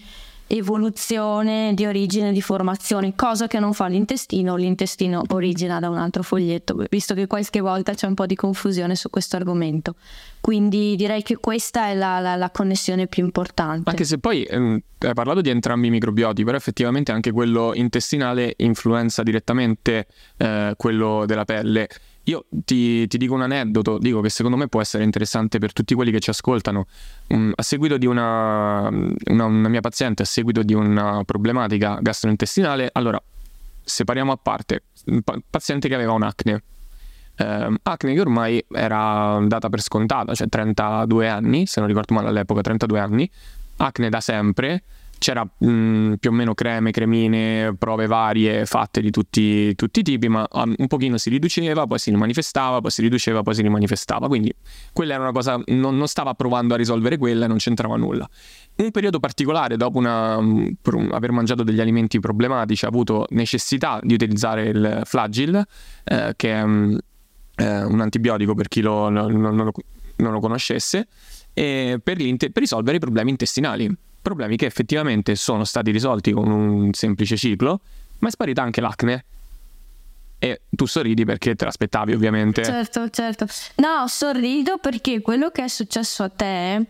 evoluzione 0.48 1.74
di 1.74 1.86
origine 1.86 2.32
di 2.32 2.42
formazione, 2.42 3.14
cosa 3.16 3.48
che 3.48 3.60
non 3.60 3.74
fa 3.74 3.88
l'intestino, 3.88 4.56
l'intestino 4.56 5.24
origina 5.30 5.80
da 5.80 5.90
un 5.90 5.98
altro 5.98 6.24
foglietto, 6.24 6.86
visto 6.90 7.14
che 7.14 7.28
qualche 7.28 7.60
volta 7.60 7.94
c'è 7.94 8.08
un 8.08 8.14
po' 8.14 8.26
di 8.26 8.36
confusione 8.36 8.96
su 8.96 9.10
questo 9.10 9.36
argomento. 9.36 9.96
Quindi 10.40 10.96
direi 10.96 11.24
che 11.24 11.38
questa 11.38 11.88
è 11.88 11.94
la, 11.94 12.20
la, 12.20 12.36
la 12.36 12.50
connessione 12.50 13.08
più 13.08 13.24
importante. 13.24 13.90
Anche 13.90 14.06
se 14.06 14.18
poi 14.18 14.44
ehm, 14.44 14.80
hai 15.00 15.14
parlato 15.14 15.42
di 15.42 15.50
entrambi 15.50 15.88
i 15.88 15.90
microbioti, 15.90 16.44
però 16.44 16.56
effettivamente 16.56 17.12
anche 17.12 17.32
quello 17.32 17.74
intestinale 17.74 18.54
influenza 18.58 19.24
direttamente 19.24 20.08
eh, 20.38 20.74
quello 20.78 21.26
della 21.26 21.46
pelle. 21.46 21.90
Io 22.28 22.46
ti, 22.50 23.08
ti, 23.08 23.18
dico 23.18 23.36
un 23.36 23.44
aneddoto, 23.44 23.98
dico 23.98 24.20
che 24.20 24.30
secondo 24.30 24.58
me 24.58 24.68
può 24.68 24.82
essere 24.82 25.06
interessante 25.06 25.60
per 25.60 25.72
tutti 25.72 25.96
quelli 25.96 26.12
che 26.12 26.20
ci 26.20 26.30
ascoltano. 26.30 26.86
Um, 27.28 27.54
a 27.56 27.62
seguito 27.62 27.98
di 27.98 28.06
una, 28.06 28.90
una, 28.90 29.46
una, 29.46 29.70
mia 29.70 29.80
paziente, 29.80 30.24
a 30.24 30.26
seguito 30.26 30.62
di 30.62 30.74
una 30.74 31.24
problematica 31.24 32.00
gastrointestinale, 32.02 32.90
allora, 32.92 33.22
separiamo 33.82 34.34
a 34.34 34.38
parte, 34.38 34.84
un 35.06 35.22
paziente 35.50 35.88
che 35.88 35.96
aveva 35.96 36.12
un'acne. 36.12 36.64
Eh, 37.38 37.76
acne 37.84 38.14
che 38.14 38.20
ormai 38.20 38.66
era 38.74 39.40
data 39.46 39.70
per 39.70 39.82
scontata, 39.82 40.36
cioè 40.36 40.50
32 40.50 41.30
anni, 41.30 41.66
se 41.66 41.80
non 41.80 41.88
ricordo 41.88 42.14
male 42.14 42.28
all'epoca, 42.28 42.60
32 42.60 43.00
anni, 43.00 43.32
acne 43.78 44.10
da 44.10 44.20
sempre, 44.20 44.84
c'era 45.18 45.44
mh, 45.44 45.70
mm, 45.70 46.14
più 46.16 46.30
o 46.30 46.34
meno 46.34 46.54
creme, 46.54 46.92
cremine, 46.92 47.76
prove 47.78 48.08
varie 48.08 48.66
fatte 48.66 49.02
di 49.02 49.12
tutti, 49.12 49.76
tutti, 49.76 50.00
i 50.00 50.04
tipi, 50.04 50.28
ma 50.28 50.48
um, 50.52 50.74
un 50.78 50.88
pochino 50.88 51.18
si 51.18 51.30
riduceva, 51.30 51.86
poi 51.88 52.00
si 52.00 52.10
rimanifestava, 52.10 52.82
poi 52.82 52.92
si 52.92 53.02
riduceva, 53.02 53.44
poi 53.44 53.56
si 53.56 53.62
rimanifestava. 53.62 54.28
Quindi 54.28 54.54
quella 54.94 55.14
era 55.14 55.24
una 55.24 55.32
cosa, 55.32 55.60
non, 55.68 55.98
non 55.98 56.08
stava 56.08 56.34
provando 56.34 56.74
a 56.74 56.78
risolvere 56.78 57.18
quella, 57.18 57.48
non 57.48 57.58
c'entrava 57.58 57.98
nulla. 57.98 58.28
Un 58.76 58.92
periodo 58.92 59.20
particolare, 59.20 59.78
dopo 59.78 59.98
una, 59.98 60.38
um, 60.38 60.76
un, 60.84 61.10
aver 61.12 61.32
mangiato 61.32 61.64
degli 61.64 61.82
alimenti 61.82 62.20
problematici, 62.20 62.86
ha 62.86 62.90
avuto 62.90 63.26
necessità 63.30 64.00
di 64.02 64.14
utilizzare 64.14 64.66
il 64.66 65.02
Flagyl, 65.04 65.66
eh, 66.04 66.34
che 66.36 66.54
è 66.54 66.62
um, 66.62 66.98
eh, 67.56 67.84
un 67.84 68.02
antibiotico 68.02 68.54
per 68.54 68.68
chi 68.68 68.82
lo, 68.82 69.10
non, 69.10 69.34
non, 69.34 69.56
lo, 69.56 69.72
non 70.18 70.32
lo 70.32 70.40
conoscesse, 70.40 71.08
per, 71.54 72.00
per 72.00 72.52
risolvere 72.54 72.98
i 72.98 73.00
problemi 73.00 73.32
intestinali 73.32 74.06
problemi 74.28 74.58
che 74.58 74.66
effettivamente 74.66 75.36
sono 75.36 75.64
stati 75.64 75.90
risolti 75.90 76.34
con 76.34 76.52
un 76.52 76.92
semplice 76.92 77.38
ciclo, 77.38 77.80
ma 78.20 78.28
è 78.28 78.32
sparita 78.32 78.62
anche 78.62 78.82
l'acne. 78.82 79.24
e 80.40 80.62
tu 80.70 80.86
sorridi 80.86 81.24
perché 81.24 81.56
te 81.56 81.64
l'aspettavi 81.64 82.14
ovviamente. 82.14 82.64
Certo, 82.64 83.10
certo. 83.10 83.46
No, 83.76 84.06
sorrido 84.08 84.78
perché 84.80 85.22
quello 85.22 85.50
che 85.50 85.64
è 85.64 85.68
successo 85.70 86.24
a 86.24 86.30
te 86.30 86.86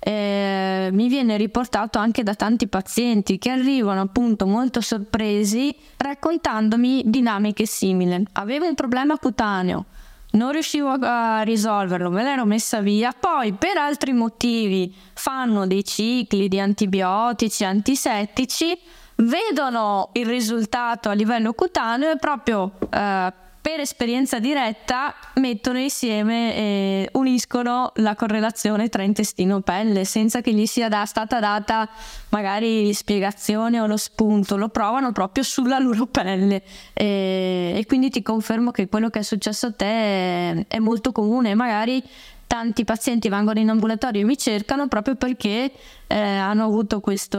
eh, 0.00 0.88
mi 0.90 1.08
viene 1.08 1.36
riportato 1.36 1.98
anche 1.98 2.22
da 2.22 2.34
tanti 2.34 2.66
pazienti 2.68 3.38
che 3.38 3.50
arrivano 3.50 4.00
appunto 4.00 4.46
molto 4.46 4.80
sorpresi 4.80 5.74
raccontandomi 5.98 7.02
dinamiche 7.04 7.66
simili. 7.66 8.24
Avevo 8.32 8.66
un 8.66 8.74
problema 8.74 9.18
cutaneo, 9.18 9.84
non 10.32 10.52
riuscivo 10.52 10.96
a 11.00 11.42
risolverlo, 11.42 12.10
me 12.10 12.22
l'ero 12.22 12.44
messa 12.44 12.80
via, 12.80 13.14
poi 13.18 13.52
per 13.52 13.76
altri 13.76 14.12
motivi 14.12 14.94
fanno 15.14 15.66
dei 15.66 15.84
cicli 15.84 16.48
di 16.48 16.60
antibiotici, 16.60 17.64
antisettici, 17.64 18.78
vedono 19.16 20.10
il 20.12 20.26
risultato 20.26 21.08
a 21.08 21.12
livello 21.12 21.52
cutaneo 21.52 22.12
e 22.12 22.16
proprio 22.16 22.72
eh, 22.90 23.32
per 23.68 23.80
esperienza 23.80 24.38
diretta 24.38 25.14
mettono 25.34 25.78
insieme 25.78 26.56
e 26.56 27.08
uniscono 27.12 27.92
la 27.96 28.14
correlazione 28.14 28.88
tra 28.88 29.02
intestino 29.02 29.58
e 29.58 29.60
pelle 29.60 30.06
senza 30.06 30.40
che 30.40 30.54
gli 30.54 30.64
sia 30.64 30.88
da, 30.88 31.04
stata 31.04 31.38
data 31.38 31.86
magari 32.30 32.94
spiegazione 32.94 33.78
o 33.78 33.86
lo 33.86 33.98
spunto, 33.98 34.56
lo 34.56 34.70
provano 34.70 35.12
proprio 35.12 35.44
sulla 35.44 35.78
loro 35.78 36.06
pelle. 36.06 36.62
E, 36.94 37.74
e 37.76 37.84
quindi 37.86 38.08
ti 38.08 38.22
confermo 38.22 38.70
che 38.70 38.88
quello 38.88 39.10
che 39.10 39.18
è 39.18 39.22
successo 39.22 39.66
a 39.66 39.72
te 39.72 39.84
è, 39.84 40.64
è 40.66 40.78
molto 40.78 41.12
comune, 41.12 41.54
magari 41.54 42.02
tanti 42.48 42.82
pazienti 42.84 43.28
vengono 43.28 43.60
in 43.60 43.68
ambulatorio 43.68 44.22
e 44.22 44.24
mi 44.24 44.36
cercano 44.36 44.88
proprio 44.88 45.14
perché 45.14 45.70
eh, 46.08 46.18
hanno 46.18 46.64
avuto 46.64 46.98
questo 46.98 47.38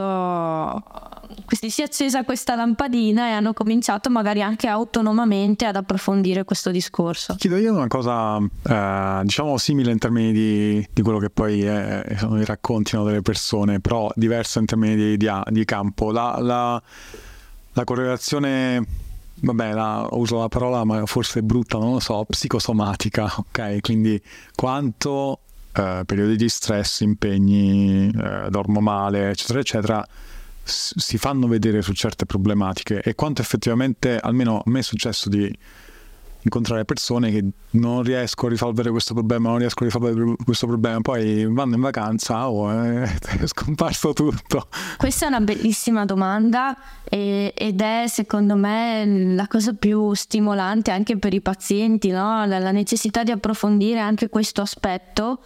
quindi 1.46 1.70
si 1.70 1.82
è 1.82 1.86
accesa 1.86 2.24
questa 2.24 2.56
lampadina 2.56 3.28
e 3.28 3.32
hanno 3.32 3.54
cominciato 3.54 4.10
magari 4.10 4.42
anche 4.42 4.68
autonomamente 4.68 5.66
ad 5.66 5.76
approfondire 5.76 6.44
questo 6.44 6.72
discorso. 6.72 7.36
Chiedo 7.36 7.58
io 7.58 7.74
una 7.74 7.88
cosa, 7.88 8.38
eh, 8.38 9.22
diciamo 9.24 9.58
simile 9.58 9.92
in 9.92 10.00
termini 10.00 10.32
di, 10.32 10.88
di 10.92 11.02
quello 11.02 11.20
che 11.20 11.30
poi 11.30 11.64
è, 11.64 12.16
sono 12.18 12.40
i 12.42 12.46
racconti 12.46 12.96
no, 12.96 13.04
delle 13.04 13.22
persone, 13.22 13.80
però 13.80 14.10
diversa 14.16 14.60
in 14.60 14.66
termini 14.66 14.96
di, 14.96 15.18
di, 15.18 15.30
di 15.48 15.66
campo. 15.66 16.12
La, 16.12 16.38
la, 16.40 16.82
la 17.74 17.84
correlazione 17.84 18.86
vabbè, 19.42 19.74
la, 19.74 20.08
uso 20.12 20.40
la 20.40 20.48
parola 20.48 20.84
ma 20.84 21.06
forse 21.06 21.42
brutta, 21.44 21.78
non 21.78 21.94
lo 21.94 22.00
so, 22.00 22.26
psicosomatica, 22.28 23.34
ok? 23.38 23.80
Quindi 23.82 24.22
quanto 24.56 25.40
eh, 25.74 26.04
periodi 26.06 26.36
di 26.36 26.50
stress, 26.50 27.02
impegni, 27.02 28.10
eh, 28.10 28.50
dormo 28.50 28.80
male, 28.80 29.30
eccetera, 29.30 29.60
eccetera, 29.60 30.08
si 30.64 31.18
fanno 31.18 31.48
vedere 31.48 31.82
su 31.82 31.94
certe 31.94 32.26
problematiche 32.26 33.02
e 33.02 33.16
quanto 33.16 33.42
effettivamente, 33.42 34.18
almeno 34.18 34.58
a 34.58 34.70
me 34.70 34.80
è 34.80 34.84
successo 34.84 35.30
di 35.30 35.52
incontrare 36.42 36.86
persone 36.86 37.32
che 37.32 37.46
non 37.72 38.04
riesco 38.04 38.46
a 38.46 38.50
risolvere 38.50 38.90
questo 38.90 39.14
problema, 39.14 39.50
non 39.50 39.60
riesco 39.60 39.84
a 39.84 39.86
risolvere 39.86 40.36
questo 40.44 40.68
problema, 40.68 41.02
poi 41.02 41.46
vanno 41.46 41.76
in 41.76 41.82
vacanza, 41.82 42.50
oh, 42.50 42.70
è 42.72 43.08
scomparso 43.46 44.14
tutto. 44.14 44.68
Questa 44.98 45.26
è 45.26 45.28
una 45.28 45.42
bellissima 45.42 46.06
domanda 46.06 46.78
e, 47.04 47.54
ed 47.56 47.82
è 47.82 48.06
secondo 48.08 48.56
me 48.56 49.34
la 49.36 49.48
cosa 49.48 49.74
più 49.74 50.14
stimolante 50.14 50.92
anche 50.92 51.18
per 51.18 51.34
i 51.34 51.42
pazienti, 51.42 52.10
no? 52.10 52.46
la, 52.46 52.60
la 52.60 52.72
necessità 52.72 53.24
di 53.24 53.32
approfondire 53.32 54.00
anche 54.00 54.30
questo 54.30 54.62
aspetto 54.62 55.42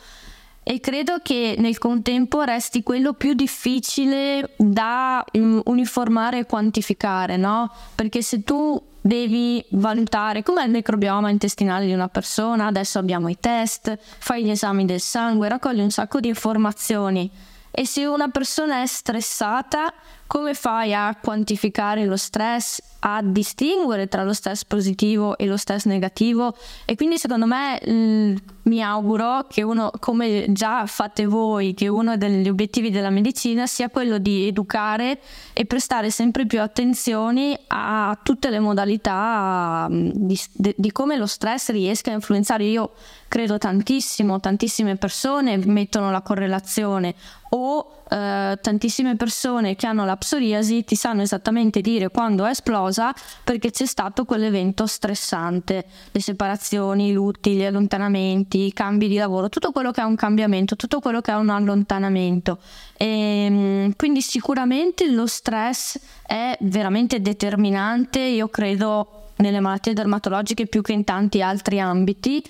e 0.65 0.79
credo 0.79 1.17
che 1.21 1.55
nel 1.57 1.77
contempo 1.77 2.41
resti 2.41 2.83
quello 2.83 3.13
più 3.13 3.33
difficile 3.33 4.53
da 4.55 5.23
um, 5.33 5.61
uniformare 5.65 6.39
e 6.39 6.45
quantificare, 6.45 7.35
no? 7.35 7.69
Perché 7.95 8.21
se 8.21 8.43
tu 8.43 8.81
devi 9.05 9.63
valutare 9.71 10.43
com'è 10.43 10.63
il 10.63 10.71
microbioma 10.71 11.29
intestinale 11.29 11.85
di 11.85 11.93
una 11.93 12.07
persona, 12.07 12.67
adesso 12.67 12.99
abbiamo 12.99 13.27
i 13.27 13.37
test, 13.37 13.97
fai 13.99 14.45
gli 14.45 14.49
esami 14.49 14.85
del 14.85 15.01
sangue, 15.01 15.49
raccogli 15.49 15.81
un 15.81 15.91
sacco 15.91 16.21
di 16.21 16.29
informazioni. 16.29 17.29
E 17.69 17.85
se 17.85 18.05
una 18.05 18.29
persona 18.29 18.81
è 18.81 18.85
stressata, 18.85 19.93
come 20.27 20.53
fai 20.53 20.93
a 20.93 21.15
quantificare 21.21 22.05
lo 22.05 22.17
stress, 22.17 22.81
a 22.99 23.21
distinguere 23.21 24.07
tra 24.07 24.23
lo 24.23 24.33
stress 24.33 24.63
positivo 24.65 25.37
e 25.37 25.45
lo 25.45 25.57
stress 25.57 25.85
negativo? 25.85 26.55
E 26.85 26.95
quindi 26.95 27.17
secondo 27.17 27.45
me 27.45 27.79
mh, 27.85 28.35
mi 28.63 28.81
auguro 28.81 29.45
che 29.47 29.61
uno, 29.61 29.91
come 29.99 30.45
già 30.49 30.85
fate 30.85 31.25
voi, 31.25 31.73
che 31.73 31.87
uno 31.87 32.17
degli 32.17 32.47
obiettivi 32.47 32.89
della 32.89 33.09
medicina 33.09 33.67
sia 33.67 33.89
quello 33.89 34.17
di 34.17 34.47
educare 34.47 35.19
e 35.53 35.65
prestare 35.65 36.09
sempre 36.09 36.45
più 36.45 36.61
attenzione 36.61 37.59
a 37.67 38.17
tutte 38.23 38.49
le 38.49 38.59
modalità 38.59 39.87
di, 39.89 40.39
di 40.53 40.91
come 40.91 41.17
lo 41.17 41.27
stress 41.27 41.69
riesca 41.71 42.11
a 42.11 42.15
influenzare. 42.15 42.63
Io 42.63 42.91
credo 43.27 43.57
tantissimo, 43.57 44.39
tantissime 44.39 44.95
persone 44.95 45.57
mettono 45.57 46.11
la 46.11 46.21
correlazione 46.21 47.15
o 47.49 48.03
eh, 48.09 48.57
tantissime 48.61 49.15
persone 49.15 49.75
che 49.75 49.87
hanno 49.87 50.05
la 50.05 50.12
psoriasi 50.17 50.83
ti 50.83 50.95
sanno 50.95 51.21
esattamente 51.21 51.81
dire 51.81 52.09
quando 52.09 52.45
è 52.45 52.49
esplosa 52.49 53.13
perché 53.43 53.71
c'è 53.71 53.85
stato 53.85 54.25
quell'evento 54.25 54.85
stressante, 54.85 55.85
le 56.11 56.19
separazioni, 56.19 57.09
i 57.09 57.13
lutti, 57.13 57.55
gli 57.55 57.63
allontanamenti, 57.63 58.65
i 58.65 58.73
cambi 58.73 59.07
di 59.07 59.15
lavoro, 59.15 59.49
tutto 59.49 59.71
quello 59.71 59.91
che 59.91 60.01
è 60.01 60.05
un 60.05 60.15
cambiamento, 60.15 60.75
tutto 60.75 60.99
quello 60.99 61.21
che 61.21 61.31
è 61.31 61.35
un 61.35 61.49
allontanamento. 61.49 62.59
E, 62.97 63.07
ehm, 63.07 63.95
quindi 63.95 64.21
sicuramente 64.21 65.09
lo 65.11 65.27
stress 65.27 65.99
è 66.25 66.57
veramente 66.61 67.21
determinante, 67.21 68.19
io 68.19 68.47
credo 68.47 69.23
nelle 69.37 69.59
malattie 69.59 69.93
dermatologiche 69.93 70.67
più 70.67 70.81
che 70.81 70.93
in 70.93 71.03
tanti 71.03 71.41
altri 71.41 71.79
ambiti, 71.79 72.43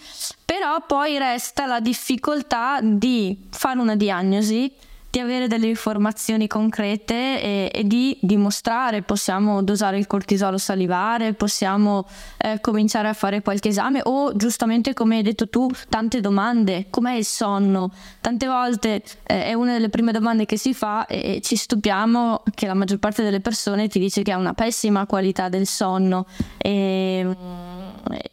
però 0.43 0.83
poi 0.85 1.17
resta 1.17 1.65
la 1.65 1.79
difficoltà 1.79 2.79
di 2.81 3.47
fare 3.49 3.79
una 3.79 3.95
diagnosi 3.95 4.71
di 5.13 5.19
avere 5.19 5.47
delle 5.47 5.67
informazioni 5.67 6.47
concrete 6.47 7.13
e, 7.13 7.71
e, 7.71 7.83
di 7.85 8.17
dimostrare, 8.19 9.03
possiamo 9.03 9.61
dosare 9.61 9.99
il 9.99 10.07
cortisolo 10.07 10.57
salivare, 10.57 11.33
possiamo 11.33 12.07
eh, 12.37 12.59
cominciare 12.59 13.09
a 13.09 13.13
fare 13.13 13.43
qualche 13.43 13.67
esame 13.67 14.01
o 14.05 14.35
giustamente 14.35 14.95
come 14.95 15.17
hai 15.17 15.21
detto 15.21 15.49
tu, 15.49 15.69
tante 15.87 16.19
domande, 16.19 16.87
com'è 16.89 17.13
il 17.13 17.25
sonno? 17.25 17.91
Tante 18.21 18.47
volte 18.47 19.03
eh, 19.27 19.45
è 19.45 19.53
una 19.53 19.73
delle 19.73 19.89
prime 19.89 20.11
domande 20.11 20.47
che 20.47 20.57
si 20.57 20.73
fa 20.73 21.05
e, 21.05 21.35
e 21.35 21.41
ci 21.41 21.57
stupiamo 21.57 22.41
che 22.55 22.65
la 22.65 22.73
maggior 22.73 22.97
parte 22.97 23.21
delle 23.21 23.39
persone 23.39 23.87
ti 23.87 23.99
dice 23.99 24.23
che 24.23 24.31
ha 24.31 24.37
una 24.37 24.53
pessima 24.53 25.05
qualità 25.05 25.47
del 25.47 25.67
sonno. 25.67 26.25
E, 26.57 27.37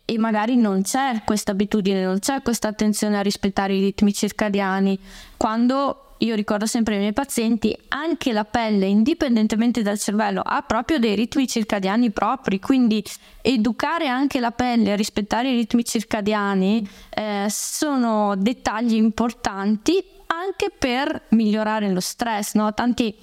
e 0.06 0.18
magari 0.18 0.56
non 0.56 0.80
c'è 0.80 1.20
questa 1.26 1.52
abitudine, 1.52 2.02
non 2.02 2.20
c'è 2.20 2.40
questa 2.40 2.68
attenzione 2.68 3.18
a 3.18 3.20
rispettare 3.20 3.74
i 3.74 3.80
ritmi 3.80 4.14
circadiani. 4.14 4.98
Quando 5.36 6.04
io 6.20 6.34
ricordo 6.34 6.66
sempre 6.66 6.94
ai 6.94 7.00
miei 7.00 7.12
pazienti, 7.12 7.76
anche 7.88 8.32
la 8.32 8.44
pelle, 8.44 8.86
indipendentemente 8.86 9.82
dal 9.82 9.98
cervello, 9.98 10.42
ha 10.44 10.62
proprio 10.62 10.98
dei 10.98 11.14
ritmi 11.14 11.46
circadiani 11.46 12.10
propri, 12.10 12.58
quindi 12.58 13.02
educare 13.40 14.08
anche 14.08 14.40
la 14.40 14.50
pelle 14.50 14.92
a 14.92 14.96
rispettare 14.96 15.50
i 15.50 15.56
ritmi 15.56 15.84
circadiani 15.84 16.88
eh, 17.10 17.46
sono 17.48 18.34
dettagli 18.36 18.94
importanti 18.94 20.02
anche 20.26 20.70
per 20.76 21.22
migliorare 21.30 21.90
lo 21.90 22.00
stress. 22.00 22.54
No? 22.54 22.72
Tanti 22.74 23.14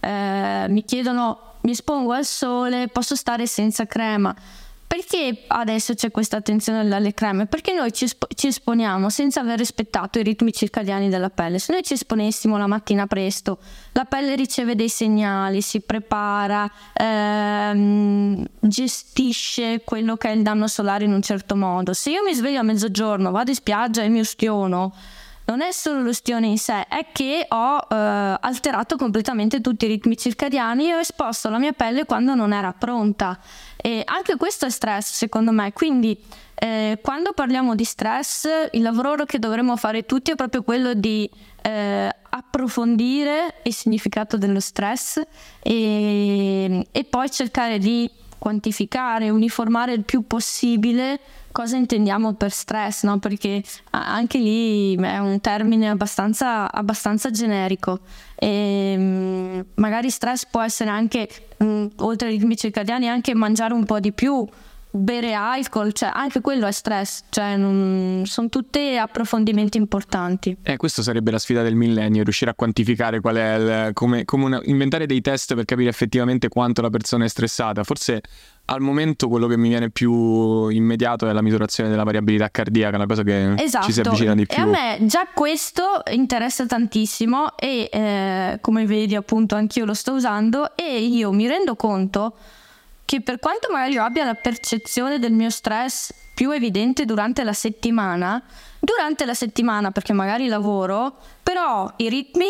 eh, 0.00 0.66
mi 0.68 0.84
chiedono, 0.84 1.54
mi 1.62 1.70
espongo 1.70 2.12
al 2.12 2.24
sole, 2.24 2.88
posso 2.88 3.16
stare 3.16 3.46
senza 3.46 3.86
crema? 3.86 4.34
Perché 4.94 5.42
adesso 5.48 5.92
c'è 5.94 6.12
questa 6.12 6.36
attenzione 6.36 6.94
alle 6.94 7.14
creme? 7.14 7.46
Perché 7.46 7.72
noi 7.72 7.92
ci, 7.92 8.04
espo- 8.04 8.28
ci, 8.32 8.46
esponiamo 8.46 9.10
senza 9.10 9.40
aver 9.40 9.58
rispettato 9.58 10.20
i 10.20 10.22
ritmi 10.22 10.52
circadiani 10.52 11.08
della 11.08 11.30
pelle. 11.30 11.58
Se 11.58 11.72
noi 11.72 11.82
ci 11.82 11.94
esponessimo 11.94 12.56
la 12.56 12.68
mattina 12.68 13.08
presto, 13.08 13.58
la 13.90 14.04
pelle 14.04 14.36
riceve 14.36 14.76
dei 14.76 14.88
segnali, 14.88 15.62
si 15.62 15.80
prepara, 15.80 16.70
ehm, 16.92 18.46
gestisce 18.60 19.82
quello 19.84 20.16
che 20.16 20.28
è 20.28 20.32
il 20.32 20.42
danno 20.42 20.68
solare 20.68 21.02
in 21.02 21.12
un 21.12 21.22
certo 21.22 21.56
modo. 21.56 21.92
Se 21.92 22.10
io 22.10 22.22
mi 22.22 22.32
sveglio 22.32 22.60
a 22.60 22.62
mezzogiorno, 22.62 23.32
vado 23.32 23.50
in 23.50 23.56
spiaggia 23.56 24.04
e 24.04 24.08
mi 24.08 24.20
ustiono, 24.20 24.94
non 25.46 25.60
è 25.60 25.72
solo 25.72 26.00
l'ustione 26.00 26.46
in 26.46 26.58
sé, 26.58 26.86
è 26.86 27.06
che 27.12 27.46
ho 27.48 27.86
eh, 27.88 27.94
alterato 28.40 28.96
completamente 28.96 29.60
tutti 29.60 29.84
i 29.84 29.88
ritmi 29.88 30.16
circadiani 30.16 30.88
e 30.88 30.94
ho 30.94 30.98
esposto 31.00 31.50
la 31.50 31.58
mia 31.58 31.72
pelle 31.72 32.06
quando 32.06 32.34
non 32.34 32.52
era 32.52 32.72
pronta. 32.72 33.38
E 33.76 34.02
anche 34.06 34.36
questo 34.36 34.64
è 34.64 34.70
stress, 34.70 35.12
secondo 35.12 35.52
me. 35.52 35.72
Quindi, 35.72 36.18
eh, 36.54 36.98
quando 37.02 37.32
parliamo 37.32 37.74
di 37.74 37.84
stress, 37.84 38.48
il 38.72 38.80
lavoro 38.80 39.24
che 39.26 39.38
dovremmo 39.38 39.76
fare 39.76 40.06
tutti 40.06 40.30
è 40.30 40.34
proprio 40.34 40.62
quello 40.62 40.94
di 40.94 41.28
eh, 41.60 42.10
approfondire 42.30 43.56
il 43.64 43.74
significato 43.74 44.38
dello 44.38 44.60
stress 44.60 45.20
e, 45.60 46.86
e 46.90 47.04
poi 47.04 47.30
cercare 47.30 47.78
di 47.78 48.10
quantificare, 48.38 49.30
uniformare 49.30 49.92
il 49.92 50.04
più 50.04 50.26
possibile 50.26 51.18
cosa 51.54 51.76
intendiamo 51.76 52.32
per 52.32 52.50
stress, 52.50 53.04
no? 53.04 53.20
perché 53.20 53.62
anche 53.90 54.38
lì 54.38 54.96
è 54.96 55.18
un 55.18 55.38
termine 55.40 55.88
abbastanza, 55.88 56.70
abbastanza 56.70 57.30
generico. 57.30 58.00
E, 58.34 58.48
ehm, 58.48 59.64
magari 59.76 60.10
stress 60.10 60.46
può 60.46 60.62
essere 60.62 60.90
anche, 60.90 61.28
mh, 61.58 61.86
oltre 61.98 62.26
ai 62.26 62.38
ritmi 62.38 62.56
circadiani, 62.56 63.08
anche 63.08 63.34
mangiare 63.34 63.72
un 63.72 63.84
po' 63.84 64.00
di 64.00 64.10
più, 64.10 64.44
bere 64.96 65.34
alcol, 65.34 65.92
cioè 65.92 66.10
anche 66.12 66.40
quello 66.40 66.66
è 66.66 66.72
stress, 66.72 67.24
cioè 67.30 67.56
non, 67.56 68.22
sono 68.26 68.48
tutti 68.48 68.96
approfondimenti 68.96 69.76
importanti. 69.76 70.56
Eh, 70.62 70.76
questa 70.76 71.02
sarebbe 71.02 71.32
la 71.32 71.38
sfida 71.38 71.62
del 71.62 71.74
millennio, 71.74 72.22
riuscire 72.22 72.52
a 72.52 72.54
quantificare 72.54 73.20
qual 73.20 73.36
è 73.36 73.54
il, 73.56 73.92
come, 73.92 74.24
come 74.24 74.44
una, 74.44 74.60
inventare 74.64 75.06
dei 75.06 75.20
test 75.20 75.54
per 75.54 75.64
capire 75.64 75.88
effettivamente 75.88 76.48
quanto 76.48 76.80
la 76.80 76.90
persona 76.90 77.24
è 77.24 77.28
stressata. 77.28 77.82
Forse 77.82 78.22
al 78.66 78.80
momento 78.80 79.28
quello 79.28 79.48
che 79.48 79.56
mi 79.56 79.68
viene 79.68 79.90
più 79.90 80.68
immediato 80.68 81.28
è 81.28 81.32
la 81.32 81.42
misurazione 81.42 81.90
della 81.90 82.04
variabilità 82.04 82.48
cardiaca, 82.50 82.96
una 82.96 83.06
cosa 83.06 83.24
che 83.24 83.54
esatto. 83.54 83.86
ci 83.86 83.92
si 83.92 84.00
avvicina 84.00 84.34
di 84.34 84.46
più. 84.46 84.56
E 84.56 84.60
a 84.60 84.64
me 84.64 84.98
già 85.02 85.26
questo 85.34 86.02
interessa 86.12 86.66
tantissimo 86.66 87.56
e 87.56 87.88
eh, 87.92 88.58
come 88.60 88.86
vedi 88.86 89.16
appunto 89.16 89.56
anch'io 89.56 89.84
lo 89.84 89.94
sto 89.94 90.12
usando 90.12 90.76
e 90.76 91.00
io 91.00 91.32
mi 91.32 91.48
rendo 91.48 91.74
conto 91.74 92.36
che 93.04 93.20
per 93.20 93.38
quanto 93.38 93.68
magari 93.70 93.94
io 93.94 94.02
abbia 94.02 94.24
la 94.24 94.34
percezione 94.34 95.18
del 95.18 95.32
mio 95.32 95.50
stress 95.50 96.12
più 96.34 96.50
evidente 96.50 97.04
durante 97.04 97.44
la 97.44 97.52
settimana, 97.52 98.42
durante 98.80 99.24
la 99.24 99.34
settimana 99.34 99.90
perché 99.90 100.12
magari 100.12 100.48
lavoro, 100.48 101.16
però 101.42 101.92
i 101.96 102.08
ritmi 102.08 102.46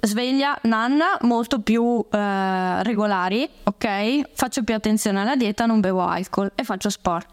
sveglia 0.00 0.56
nanna 0.62 1.18
molto 1.22 1.60
più 1.60 2.04
eh, 2.10 2.82
regolari, 2.82 3.48
ok? 3.64 4.30
Faccio 4.34 4.62
più 4.62 4.74
attenzione 4.74 5.20
alla 5.20 5.36
dieta, 5.36 5.66
non 5.66 5.80
bevo 5.80 6.02
alcol 6.02 6.52
e 6.54 6.64
faccio 6.64 6.90
sport. 6.90 7.28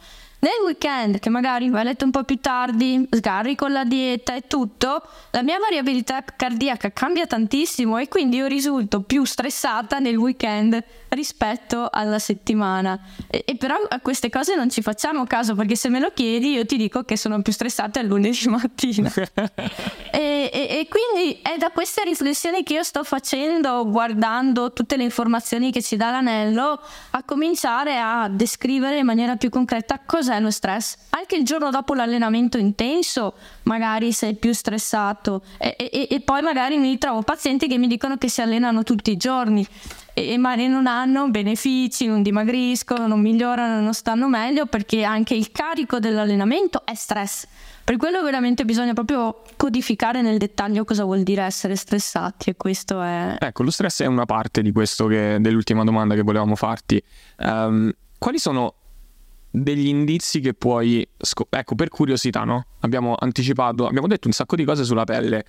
Nel 0.46 0.64
weekend, 0.64 1.18
che 1.18 1.30
magari 1.30 1.70
vai 1.70 1.82
a 1.82 1.84
letto 1.86 2.06
un 2.06 2.12
po' 2.12 2.24
più 2.24 2.40
tardi, 2.40 3.08
sgarri 3.10 3.56
con 3.56 3.72
la 3.72 3.84
dieta 3.84 4.36
e 4.36 4.42
tutto, 4.46 5.02
la 5.32 5.42
mia 5.42 5.58
variabilità 5.58 6.24
cardiaca 6.24 6.92
cambia 6.92 7.26
tantissimo 7.26 7.98
e 7.98 8.08
quindi 8.08 8.38
io 8.38 8.46
risulto 8.46 9.02
più 9.02 9.24
stressata 9.26 9.98
nel 9.98 10.18
weekend 10.18 10.84
rispetto 11.16 11.90
alla 11.92 12.20
settimana. 12.20 13.00
E, 13.28 13.44
e, 13.46 13.56
però 13.56 13.76
a 13.88 14.00
queste 14.00 14.30
cose 14.30 14.56
non 14.56 14.70
ci 14.70 14.82
facciamo 14.82 15.26
caso 15.26 15.56
perché 15.56 15.76
se 15.76 15.90
me 15.90 16.00
lo 16.00 16.12
chiedi 16.14 16.52
io 16.52 16.66
ti 16.66 16.78
dico 16.78 17.04
che 17.04 17.18
sono 17.18 17.42
più 17.42 17.52
stressata 17.52 18.00
il 18.00 18.08
lunedì 18.08 18.48
mattina. 18.48 19.12
e, 20.12 20.50
e, 20.52 20.52
e, 20.52 20.88
quindi 20.88 21.40
è 21.42 21.58
da 21.58 21.72
queste 21.72 22.04
riflessioni 22.04 22.64
che 22.64 22.74
io 22.74 22.84
sto 22.84 23.04
facendo 23.04 23.90
guardando 23.90 24.72
tutte 24.74 24.98
le 24.98 25.04
informazioni 25.04 25.72
che 25.72 25.82
ci 25.82 25.96
dà 25.96 26.12
l'anello 26.12 26.80
a 27.12 27.24
cominciare 27.24 27.98
a 27.98 28.28
descrivere 28.30 29.00
in 29.00 29.06
maniera 29.06 29.36
più 29.36 29.50
concreta 29.50 30.02
cos'è 30.06 30.40
lo 30.40 30.52
stress. 30.52 30.98
Anche 31.10 31.36
il 31.36 31.46
giorno 31.46 31.72
dopo 31.72 31.94
l'allenamento 31.94 32.58
intenso 32.58 33.34
magari 33.66 34.12
sei 34.12 34.36
più 34.36 34.54
stressato 34.54 35.44
e, 35.58 36.08
e 36.10 36.22
poi 36.22 36.42
magari 36.42 36.78
mi 36.78 36.90
ritrovo 36.90 37.22
pazienti 37.22 37.68
che 37.68 37.78
mi 37.78 37.88
dicono 37.88 38.18
che 38.18 38.30
si 38.30 38.42
allenano 38.42 38.84
tutti 38.84 39.12
i 39.12 39.18
giorni 39.18 39.66
e 40.14 40.38
magari 40.38 40.68
non 40.68 40.88
hanno 40.88 41.30
benefici, 41.30 42.08
non 42.08 42.22
dimagriscono, 42.22 43.06
non 43.06 43.20
migliorano, 43.20 43.82
non 43.82 43.94
stanno 43.94 44.30
meglio 44.30 44.66
perché 44.66 45.04
anche 45.04 45.36
il 45.36 45.52
carico 45.52 46.00
dell'allenamento 46.00 46.86
è 46.86 46.96
stress. 46.96 47.46
Per 47.84 47.98
quello 47.98 48.24
veramente 48.24 48.64
bisogna 48.64 48.94
proprio 48.94 49.42
codificare 49.58 50.22
nel 50.22 50.38
dettaglio 50.38 50.86
cosa 50.86 51.04
vuol 51.04 51.22
dire 51.22 51.44
essere 51.44 51.76
stressati 51.76 52.52
e 52.52 52.56
questo 52.56 53.02
è... 53.02 53.36
Ecco, 53.38 53.64
lo 53.64 53.72
stress 53.72 54.04
è 54.04 54.06
una 54.06 54.26
parte 54.26 54.62
di 54.62 54.72
questo 54.72 55.06
che, 55.08 55.38
dell'ultima 55.40 55.84
domanda 55.84 56.16
che 56.16 56.24
volevamo 56.24 56.56
farti. 56.56 57.02
Um, 57.40 57.92
quali 58.18 58.40
sono 58.40 58.74
degli 59.56 59.88
indizi 59.88 60.40
che 60.40 60.54
puoi... 60.54 61.08
Scop- 61.18 61.54
ecco, 61.54 61.76
per 61.76 61.90
curiosità, 61.90 62.44
no? 62.44 62.66
Abbiamo 62.82 63.16
anticipato, 63.18 63.88
abbiamo 63.88 64.08
detto 64.08 64.28
un 64.28 64.34
sacco 64.34 64.56
di 64.56 64.64
cose 64.64 64.84
sulla 64.84 65.04
pelle 65.04 65.46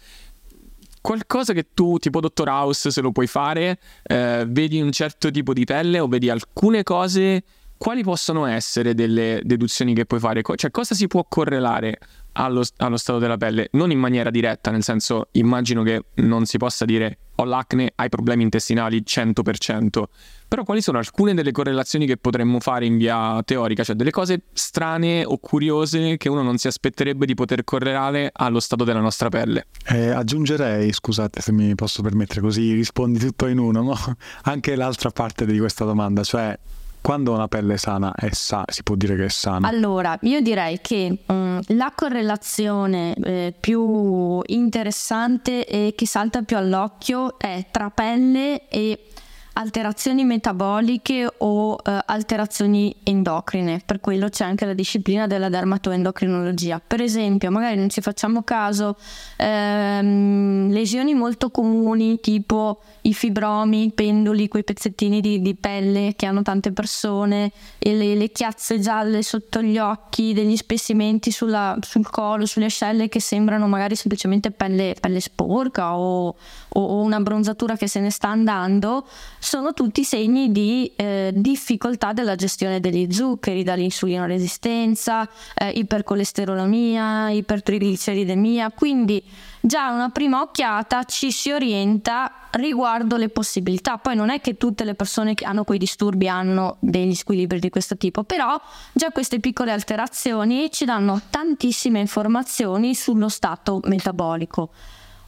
qualcosa 1.06 1.52
che 1.52 1.68
tu, 1.72 1.98
tipo 1.98 2.18
Dottor 2.18 2.48
House, 2.48 2.90
se 2.90 3.00
lo 3.00 3.12
puoi 3.12 3.28
fare, 3.28 3.78
eh, 4.02 4.44
vedi 4.48 4.80
un 4.80 4.90
certo 4.90 5.30
tipo 5.30 5.52
di 5.52 5.62
pelle 5.62 6.00
o 6.00 6.08
vedi 6.08 6.28
alcune 6.28 6.82
cose, 6.82 7.44
quali 7.76 8.02
possono 8.02 8.46
essere 8.46 8.92
delle 8.92 9.40
deduzioni 9.44 9.94
che 9.94 10.04
puoi 10.04 10.18
fare? 10.18 10.42
Cioè, 10.42 10.70
cosa 10.72 10.96
si 10.96 11.06
può 11.06 11.24
correlare 11.28 11.98
allo, 12.32 12.64
allo, 12.78 12.96
stato 12.96 13.18
della 13.18 13.36
pelle, 13.36 13.68
non 13.72 13.90
in 13.92 13.98
maniera 13.98 14.30
diretta, 14.30 14.70
nel 14.70 14.82
senso 14.82 15.28
immagino 15.32 15.82
che 15.82 16.06
non 16.14 16.44
si 16.44 16.58
possa 16.58 16.84
dire 16.84 17.18
ho 17.36 17.44
l'acne, 17.44 17.92
hai 17.94 18.08
problemi 18.08 18.42
intestinali 18.42 19.02
100%, 19.06 20.02
però 20.48 20.62
quali 20.64 20.80
sono 20.80 20.98
alcune 20.98 21.34
delle 21.34 21.52
correlazioni 21.52 22.06
che 22.06 22.16
potremmo 22.16 22.60
fare 22.60 22.86
in 22.86 22.96
via 22.96 23.42
teorica, 23.44 23.82
cioè 23.82 23.96
delle 23.96 24.10
cose 24.10 24.42
strane 24.52 25.24
o 25.24 25.38
curiose 25.38 26.16
che 26.16 26.28
uno 26.28 26.42
non 26.42 26.56
si 26.58 26.68
aspetterebbe 26.68 27.26
di 27.26 27.34
poter 27.34 27.64
correlare 27.64 28.30
allo 28.32 28.60
stato 28.60 28.84
della 28.84 29.00
nostra 29.00 29.28
pelle? 29.28 29.66
Eh, 29.86 30.10
aggiungerei, 30.10 30.92
scusate 30.92 31.40
se 31.40 31.52
mi 31.52 31.74
posso 31.74 32.02
permettere 32.02 32.40
così, 32.40 32.72
rispondi 32.72 33.18
tutto 33.18 33.46
in 33.46 33.58
uno, 33.58 33.82
no? 33.82 33.96
anche 34.44 34.76
l'altra 34.76 35.10
parte 35.10 35.46
di 35.46 35.58
questa 35.58 35.84
domanda, 35.84 36.22
cioè 36.22 36.56
quando 37.06 37.32
una 37.32 37.46
pelle 37.46 37.74
è 37.74 37.76
sana, 37.76 38.12
è 38.16 38.30
sa- 38.32 38.64
si 38.66 38.82
può 38.82 38.96
dire 38.96 39.14
che 39.14 39.26
è 39.26 39.28
sana? 39.28 39.68
Allora, 39.68 40.18
io 40.22 40.40
direi 40.40 40.80
che 40.80 41.18
um, 41.26 41.60
la 41.68 41.92
correlazione 41.94 43.14
eh, 43.14 43.54
più 43.58 44.40
interessante 44.46 45.64
e 45.66 45.94
che 45.96 46.04
salta 46.04 46.42
più 46.42 46.56
all'occhio 46.56 47.38
è 47.38 47.66
tra 47.70 47.90
pelle 47.90 48.66
e 48.68 49.06
alterazioni 49.58 50.24
metaboliche 50.24 51.28
o 51.38 51.76
eh, 51.82 51.98
alterazioni 52.06 52.94
endocrine, 53.02 53.80
per 53.84 54.00
quello 54.00 54.28
c'è 54.28 54.44
anche 54.44 54.66
la 54.66 54.74
disciplina 54.74 55.26
della 55.26 55.48
dermatoendocrinologia. 55.48 56.80
Per 56.86 57.00
esempio, 57.00 57.50
magari 57.50 57.76
non 57.76 57.88
ci 57.88 58.02
facciamo 58.02 58.42
caso, 58.42 58.96
ehm, 59.36 60.70
lesioni 60.70 61.14
molto 61.14 61.50
comuni 61.50 62.20
tipo 62.20 62.82
i 63.02 63.14
fibromi, 63.14 63.84
i 63.84 63.92
pendoli, 63.92 64.48
quei 64.48 64.64
pezzettini 64.64 65.20
di, 65.20 65.40
di 65.40 65.54
pelle 65.54 66.14
che 66.16 66.26
hanno 66.26 66.42
tante 66.42 66.72
persone, 66.72 67.52
le, 67.78 68.14
le, 68.14 68.30
chiazze 68.32 68.78
gialle 68.78 69.22
sotto 69.22 69.62
gli 69.62 69.78
occhi, 69.78 70.34
degli 70.34 70.56
spessimenti 70.56 71.30
sulla, 71.30 71.78
sul 71.80 72.08
collo, 72.10 72.44
sulle 72.46 72.66
ascelle 72.66 73.08
che 73.08 73.20
sembrano 73.20 73.68
magari 73.68 73.94
semplicemente 73.94 74.50
pelle, 74.50 74.96
pelle 75.00 75.20
sporca 75.20 75.96
o, 75.96 76.28
o, 76.28 76.34
o, 76.68 77.00
una 77.00 77.20
bronzatura 77.20 77.76
che 77.76 77.86
se 77.86 78.00
ne 78.00 78.10
sta 78.10 78.28
andando, 78.28 79.06
sono 79.46 79.72
tutti 79.74 80.02
segni 80.02 80.50
di 80.50 80.90
eh, 80.96 81.30
difficoltà 81.32 82.12
della 82.12 82.34
gestione 82.34 82.80
degli 82.80 83.12
zuccheri, 83.12 83.62
dall'insulino 83.62 84.26
resistenza, 84.26 85.28
eh, 85.54 85.70
ipercolesterolemia, 85.70 87.30
ipertrigliceridemia, 87.30 88.72
quindi 88.72 89.22
già 89.60 89.92
una 89.92 90.08
prima 90.08 90.40
occhiata 90.40 91.04
ci 91.04 91.30
si 91.30 91.52
orienta 91.52 92.48
riguardo 92.50 93.16
le 93.16 93.28
possibilità. 93.28 93.98
Poi 93.98 94.16
non 94.16 94.30
è 94.30 94.40
che 94.40 94.56
tutte 94.56 94.82
le 94.82 94.96
persone 94.96 95.34
che 95.34 95.44
hanno 95.44 95.62
quei 95.62 95.78
disturbi 95.78 96.26
hanno 96.26 96.78
degli 96.80 97.14
squilibri 97.14 97.60
di 97.60 97.70
questo 97.70 97.96
tipo, 97.96 98.24
però 98.24 98.60
già 98.92 99.12
queste 99.12 99.38
piccole 99.38 99.70
alterazioni 99.70 100.72
ci 100.72 100.84
danno 100.84 101.20
tantissime 101.30 102.00
informazioni 102.00 102.96
sullo 102.96 103.28
stato 103.28 103.78
metabolico. 103.84 104.70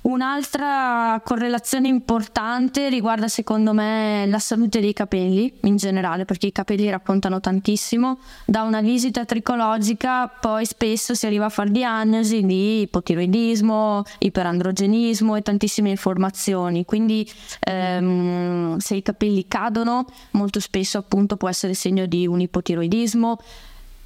Un'altra 0.00 1.20
correlazione 1.24 1.88
importante 1.88 2.88
riguarda 2.88 3.28
secondo 3.28 3.72
me 3.72 4.24
la 4.26 4.38
salute 4.38 4.80
dei 4.80 4.92
capelli 4.92 5.52
in 5.62 5.76
generale, 5.76 6.24
perché 6.24 6.46
i 6.46 6.52
capelli 6.52 6.88
raccontano 6.88 7.40
tantissimo. 7.40 8.18
Da 8.44 8.62
una 8.62 8.80
visita 8.80 9.24
tricologica 9.24 10.28
poi 10.28 10.64
spesso 10.64 11.14
si 11.14 11.26
arriva 11.26 11.46
a 11.46 11.50
fare 11.50 11.70
diagnosi 11.70 12.42
di 12.46 12.82
ipotiroidismo, 12.82 14.04
iperandrogenismo 14.18 15.36
e 15.36 15.42
tantissime 15.42 15.90
informazioni. 15.90 16.84
Quindi 16.84 17.28
ehm, 17.60 18.78
se 18.78 18.94
i 18.94 19.02
capelli 19.02 19.46
cadono 19.48 20.06
molto 20.32 20.60
spesso 20.60 20.98
appunto 20.98 21.36
può 21.36 21.48
essere 21.48 21.74
segno 21.74 22.06
di 22.06 22.26
un 22.26 22.40
ipotiroidismo 22.40 23.38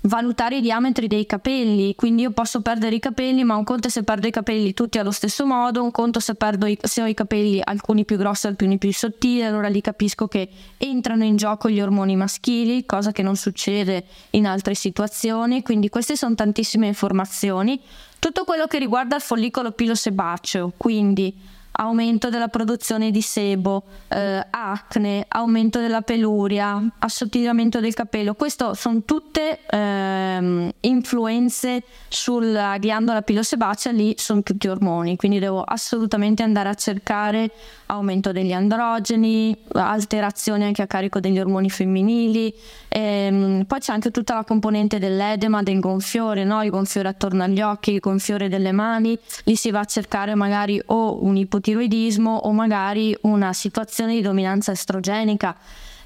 valutare 0.02 0.56
i 0.56 0.60
diametri 0.60 1.06
dei 1.06 1.26
capelli, 1.26 1.94
quindi 1.94 2.22
io 2.22 2.30
posso 2.30 2.60
perdere 2.60 2.96
i 2.96 2.98
capelli, 2.98 3.44
ma 3.44 3.56
un 3.56 3.64
conto 3.64 3.88
è 3.88 3.90
se 3.90 4.02
perdo 4.02 4.26
i 4.26 4.30
capelli 4.30 4.74
tutti 4.74 4.98
allo 4.98 5.10
stesso 5.10 5.46
modo, 5.46 5.82
un 5.82 5.90
conto 5.90 6.20
se 6.20 6.34
perdo 6.34 6.66
i, 6.66 6.76
se 6.80 7.02
ho 7.02 7.06
i 7.06 7.14
capelli 7.14 7.60
alcuni 7.62 8.04
più 8.04 8.16
grossi, 8.16 8.46
alcuni 8.46 8.78
più 8.78 8.92
sottili, 8.92 9.42
allora 9.42 9.68
lì 9.68 9.80
capisco 9.80 10.26
che 10.26 10.48
entrano 10.76 11.24
in 11.24 11.36
gioco 11.36 11.68
gli 11.68 11.80
ormoni 11.80 12.16
maschili, 12.16 12.84
cosa 12.84 13.12
che 13.12 13.22
non 13.22 13.36
succede 13.36 14.04
in 14.30 14.46
altre 14.46 14.74
situazioni, 14.74 15.62
quindi 15.62 15.88
queste 15.88 16.16
sono 16.16 16.34
tantissime 16.34 16.86
informazioni. 16.86 17.80
Tutto 18.18 18.44
quello 18.44 18.66
che 18.66 18.78
riguarda 18.78 19.16
il 19.16 19.22
follicolo 19.22 19.72
pilosebaceo, 19.72 20.72
quindi 20.76 21.34
aumento 21.72 22.28
della 22.28 22.48
produzione 22.48 23.10
di 23.10 23.22
sebo, 23.22 23.84
eh, 24.08 24.46
acne, 24.50 25.24
aumento 25.28 25.80
della 25.80 26.02
peluria, 26.02 26.82
assottigliamento 26.98 27.80
del 27.80 27.94
capello. 27.94 28.34
Queste 28.34 28.74
sono 28.74 29.02
tutte 29.04 29.60
ehm, 29.68 30.70
influenze 30.80 31.82
sulla 32.08 32.76
ghiandola 32.78 33.22
pilosebacea, 33.22 33.92
lì 33.92 34.14
sono 34.16 34.42
tutti 34.42 34.68
ormoni, 34.68 35.16
quindi 35.16 35.38
devo 35.38 35.62
assolutamente 35.62 36.42
andare 36.42 36.68
a 36.68 36.74
cercare 36.74 37.50
aumento 37.86 38.32
degli 38.32 38.52
androgeni, 38.52 39.56
alterazioni 39.72 40.64
anche 40.64 40.82
a 40.82 40.86
carico 40.86 41.20
degli 41.20 41.38
ormoni 41.38 41.68
femminili. 41.68 42.54
Ehm, 42.88 43.64
poi 43.66 43.80
c'è 43.80 43.92
anche 43.92 44.10
tutta 44.10 44.34
la 44.34 44.44
componente 44.44 44.98
dell'edema, 44.98 45.62
del 45.62 45.80
gonfiore, 45.80 46.44
no? 46.44 46.62
il 46.62 46.70
gonfiore 46.70 47.08
attorno 47.08 47.42
agli 47.42 47.60
occhi, 47.60 47.92
il 47.92 48.00
gonfiore 48.00 48.48
delle 48.48 48.72
mani. 48.72 49.18
Lì 49.44 49.56
si 49.56 49.70
va 49.70 49.80
a 49.80 49.84
cercare 49.84 50.34
magari 50.34 50.80
o 50.86 51.22
un 51.22 51.36
ipotiroidismo 51.36 51.61
o 52.24 52.52
magari 52.52 53.16
una 53.22 53.52
situazione 53.52 54.14
di 54.14 54.20
dominanza 54.20 54.72
estrogenica 54.72 55.56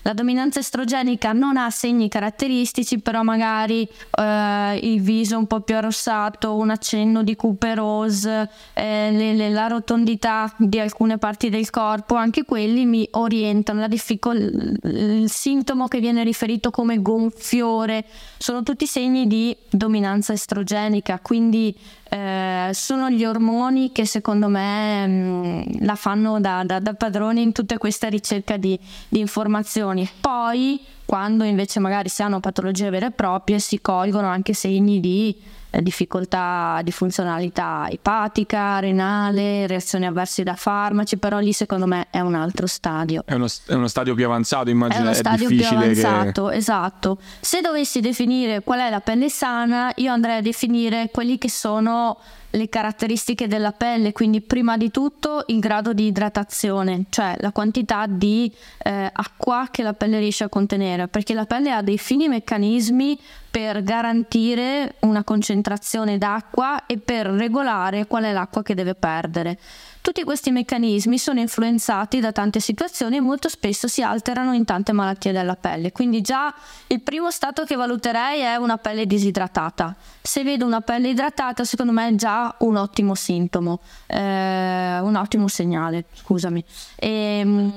La 0.06 0.12
dominanza 0.12 0.60
estrogenica 0.60 1.32
non 1.32 1.56
ha 1.56 1.68
segni 1.68 2.08
caratteristici, 2.08 3.00
però 3.00 3.24
magari 3.24 3.82
eh, 4.16 4.78
il 4.80 5.00
viso 5.00 5.36
un 5.36 5.48
po' 5.48 5.62
più 5.62 5.74
arrossato, 5.74 6.54
un 6.54 6.70
accenno 6.70 7.24
di 7.24 7.34
cuperose, 7.34 8.48
eh, 8.74 9.50
la 9.50 9.66
rotondità 9.66 10.54
di 10.58 10.78
alcune 10.78 11.18
parti 11.18 11.48
del 11.48 11.70
corpo, 11.70 12.14
anche 12.14 12.44
quelli 12.44 12.84
mi 12.84 13.08
orientano. 13.12 13.88
Difficol- 13.88 14.78
il 14.84 15.28
sintomo 15.28 15.88
che 15.88 15.98
viene 15.98 16.22
riferito 16.22 16.70
come 16.70 17.02
gonfiore 17.02 18.04
sono 18.38 18.62
tutti 18.62 18.86
segni 18.86 19.26
di 19.26 19.56
dominanza 19.68 20.32
estrogenica, 20.32 21.18
quindi 21.20 21.76
eh, 22.08 22.70
sono 22.72 23.10
gli 23.10 23.24
ormoni 23.24 23.90
che 23.90 24.06
secondo 24.06 24.48
me 24.48 25.06
mh, 25.06 25.10
mm, 25.10 25.62
la 25.80 25.94
fanno 25.96 26.40
da, 26.40 26.62
da, 26.64 26.78
da, 26.78 26.94
padroni 26.94 27.42
in 27.42 27.52
tutta 27.52 27.78
questa 27.78 28.08
ricerca 28.08 28.56
di, 28.56 28.78
di 29.08 29.18
informazioni. 29.18 30.08
Poi, 30.20 30.80
quando 31.04 31.44
invece 31.44 31.80
magari 31.80 32.08
si 32.08 32.22
hanno 32.22 32.40
patologie 32.40 32.90
vere 32.90 33.06
e 33.06 33.10
proprie, 33.10 33.58
si 33.58 33.80
colgono 33.80 34.28
anche 34.28 34.52
segni 34.52 35.00
di 35.00 35.34
difficoltà 35.80 36.80
di 36.82 36.90
funzionalità 36.90 37.86
epatica, 37.90 38.78
renale, 38.78 39.66
reazioni 39.66 40.06
avverse 40.06 40.42
da 40.42 40.54
farmaci, 40.54 41.16
però 41.18 41.38
lì 41.38 41.52
secondo 41.52 41.86
me 41.86 42.06
è 42.10 42.20
un 42.20 42.34
altro 42.34 42.66
stadio. 42.66 43.22
È 43.24 43.34
uno, 43.34 43.46
è 43.66 43.74
uno 43.74 43.88
stadio 43.88 44.14
più 44.14 44.24
avanzato, 44.24 44.70
immagino. 44.70 44.98
È 44.98 45.02
uno 45.02 45.10
è 45.10 45.14
stadio 45.14 45.48
più 45.48 45.66
avanzato, 45.66 46.46
che... 46.46 46.56
esatto. 46.56 47.18
Se 47.40 47.60
dovessi 47.60 48.00
definire 48.00 48.62
qual 48.62 48.80
è 48.80 48.90
la 48.90 49.00
pelle 49.00 49.28
sana, 49.28 49.92
io 49.96 50.12
andrei 50.12 50.38
a 50.38 50.42
definire 50.42 51.10
quelli 51.12 51.38
che 51.38 51.50
sono 51.50 52.18
le 52.56 52.68
caratteristiche 52.68 53.46
della 53.46 53.72
pelle, 53.72 54.12
quindi 54.12 54.40
prima 54.40 54.76
di 54.76 54.90
tutto 54.90 55.44
il 55.46 55.60
grado 55.60 55.92
di 55.92 56.06
idratazione, 56.06 57.04
cioè 57.10 57.36
la 57.40 57.52
quantità 57.52 58.06
di 58.06 58.50
eh, 58.82 59.10
acqua 59.12 59.68
che 59.70 59.82
la 59.82 59.92
pelle 59.92 60.18
riesce 60.18 60.44
a 60.44 60.48
contenere, 60.48 61.06
perché 61.08 61.34
la 61.34 61.44
pelle 61.44 61.70
ha 61.70 61.82
dei 61.82 61.98
fini 61.98 62.28
meccanismi 62.28 63.18
per 63.50 63.82
garantire 63.82 64.96
una 65.00 65.22
concentrazione 65.22 66.18
d'acqua 66.18 66.86
e 66.86 66.98
per 66.98 67.26
regolare 67.26 68.06
qual 68.06 68.24
è 68.24 68.32
l'acqua 68.32 68.62
che 68.62 68.74
deve 68.74 68.94
perdere. 68.94 69.58
Tutti 70.06 70.22
questi 70.22 70.52
meccanismi 70.52 71.18
sono 71.18 71.40
influenzati 71.40 72.20
da 72.20 72.30
tante 72.30 72.60
situazioni 72.60 73.16
e 73.16 73.20
molto 73.20 73.48
spesso 73.48 73.88
si 73.88 74.02
alterano 74.02 74.52
in 74.52 74.64
tante 74.64 74.92
malattie 74.92 75.32
della 75.32 75.56
pelle. 75.56 75.90
Quindi 75.90 76.20
già 76.20 76.54
il 76.86 77.00
primo 77.00 77.32
stato 77.32 77.64
che 77.64 77.74
valuterei 77.74 78.38
è 78.42 78.54
una 78.54 78.76
pelle 78.76 79.04
disidratata. 79.04 79.96
Se 80.22 80.44
vedo 80.44 80.64
una 80.64 80.80
pelle 80.80 81.08
idratata, 81.08 81.64
secondo 81.64 81.90
me 81.90 82.06
è 82.06 82.14
già 82.14 82.54
un 82.60 82.76
ottimo 82.76 83.16
sintomo, 83.16 83.80
eh, 84.06 85.00
un 85.00 85.16
ottimo 85.16 85.48
segnale, 85.48 86.04
scusami. 86.12 86.64
E, 86.94 87.08
ehm, 87.40 87.72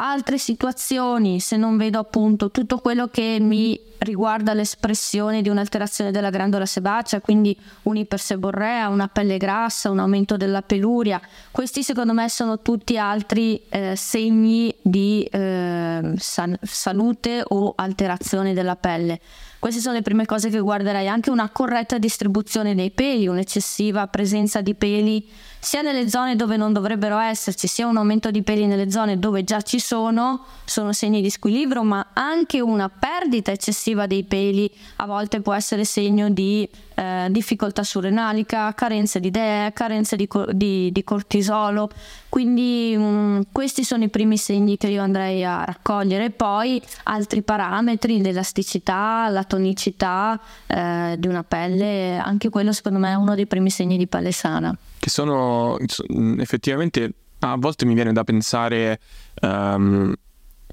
altre 0.00 0.38
situazioni, 0.38 1.40
se 1.40 1.56
non 1.56 1.76
vedo 1.76 1.98
appunto 1.98 2.50
tutto 2.50 2.78
quello 2.78 3.08
che 3.08 3.38
mi 3.40 3.78
riguarda 3.98 4.54
l'espressione 4.54 5.42
di 5.42 5.48
un'alterazione 5.48 6.12
della 6.12 6.30
grandola 6.30 6.66
sebacea, 6.66 7.20
quindi 7.20 7.56
un'iperseborrea, 7.82 8.88
una 8.88 9.08
pelle 9.08 9.38
grassa, 9.38 9.90
un 9.90 9.98
aumento 9.98 10.36
della 10.36 10.62
peluria, 10.62 11.20
questi 11.50 11.82
secondo 11.82 12.12
me 12.12 12.28
sono 12.28 12.60
tutti 12.60 12.96
altri 12.96 13.60
eh, 13.68 13.96
segni 13.96 14.72
di 14.80 15.24
eh, 15.24 16.12
san- 16.16 16.58
salute 16.62 17.42
o 17.44 17.72
alterazione 17.76 18.54
della 18.54 18.76
pelle. 18.76 19.20
Queste 19.58 19.80
sono 19.80 19.94
le 19.96 20.02
prime 20.02 20.24
cose 20.24 20.50
che 20.50 20.60
guarderei, 20.60 21.08
anche 21.08 21.30
una 21.30 21.48
corretta 21.48 21.98
distribuzione 21.98 22.76
dei 22.76 22.92
peli, 22.92 23.26
un'eccessiva 23.26 24.06
presenza 24.06 24.60
di 24.60 24.74
peli 24.74 25.28
sia 25.60 25.82
nelle 25.82 26.08
zone 26.08 26.36
dove 26.36 26.56
non 26.56 26.72
dovrebbero 26.72 27.18
esserci, 27.18 27.66
sia 27.66 27.86
un 27.86 27.96
aumento 27.96 28.30
di 28.30 28.42
peli 28.42 28.66
nelle 28.66 28.90
zone 28.90 29.18
dove 29.18 29.44
già 29.44 29.60
ci 29.60 29.80
sono, 29.80 30.44
sono 30.64 30.92
segni 30.92 31.20
di 31.20 31.30
squilibrio, 31.30 31.82
ma 31.82 32.08
anche 32.12 32.60
una 32.60 32.88
perdita 32.88 33.50
eccessiva 33.50 34.06
dei 34.06 34.24
peli 34.24 34.70
a 34.96 35.06
volte 35.06 35.40
può 35.40 35.52
essere 35.52 35.84
segno 35.84 36.30
di 36.30 36.68
eh, 36.94 37.26
difficoltà 37.30 37.82
surrenalica, 37.82 38.72
carenze 38.74 39.20
di 39.20 39.30
DE, 39.30 39.72
carenze 39.74 40.16
di, 40.16 40.28
di, 40.52 40.90
di 40.92 41.04
cortisolo. 41.04 41.90
Quindi 42.28 42.96
mh, 42.96 43.02
mm, 43.02 43.40
questi 43.52 43.84
sono 43.84 44.04
i 44.04 44.08
primi 44.08 44.36
segni 44.36 44.76
che 44.76 44.88
io 44.88 45.02
andrei 45.02 45.44
a 45.44 45.64
raccogliere. 45.64 46.30
Poi 46.30 46.80
altri 47.04 47.42
parametri, 47.42 48.20
l'elasticità, 48.20 49.28
la 49.28 49.44
tonicità 49.44 50.38
eh, 50.66 51.16
di 51.18 51.26
una 51.26 51.44
pelle, 51.44 52.16
anche 52.16 52.48
quello 52.48 52.72
secondo 52.72 52.98
me 52.98 53.12
è 53.12 53.14
uno 53.14 53.34
dei 53.34 53.46
primi 53.46 53.70
segni 53.70 53.96
di 53.96 54.06
pelle 54.06 54.32
sana. 54.32 54.76
Che 54.98 55.10
sono 55.10 55.76
mm, 56.12 56.40
effettivamente 56.40 57.12
a 57.40 57.56
volte 57.56 57.84
mi 57.84 57.94
viene 57.94 58.12
da 58.12 58.24
pensare 58.24 58.98
um, 59.42 60.12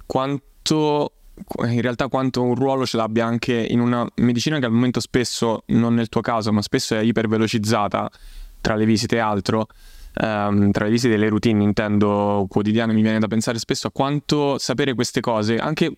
quanto 0.06 1.12
in 1.66 1.82
realtà 1.82 2.08
quanto 2.08 2.42
un 2.42 2.56
ruolo 2.56 2.86
ce 2.86 2.96
l'abbia 2.96 3.26
anche 3.26 3.54
in 3.54 3.82
una 3.82 4.08
medicina 4.16 4.58
che 4.58 4.66
al 4.66 4.72
momento 4.72 5.02
spesso, 5.02 5.64
non 5.68 5.94
nel 5.94 6.08
tuo 6.08 6.22
caso, 6.22 6.52
ma 6.54 6.62
spesso 6.62 6.96
è 6.96 7.00
ipervelocizzata 7.00 8.10
tra 8.62 8.76
le 8.76 8.86
visite 8.86 9.18
e 9.18 9.20
altro, 9.20 9.68
um, 10.22 10.72
tra 10.72 10.86
le 10.86 10.92
visite 10.92 11.16
e 11.16 11.18
le 11.18 11.30
routine 11.30 11.62
intendo 11.62 12.46
quotidiane, 12.50 12.94
mi 12.94 13.02
viene 13.02 13.20
da 13.20 13.28
pensare 13.28 13.60
spesso 13.60 13.88
a 13.88 13.92
quanto 13.92 14.58
sapere 14.58 14.94
queste 14.94 15.20
cose, 15.20 15.58
anche 15.58 15.94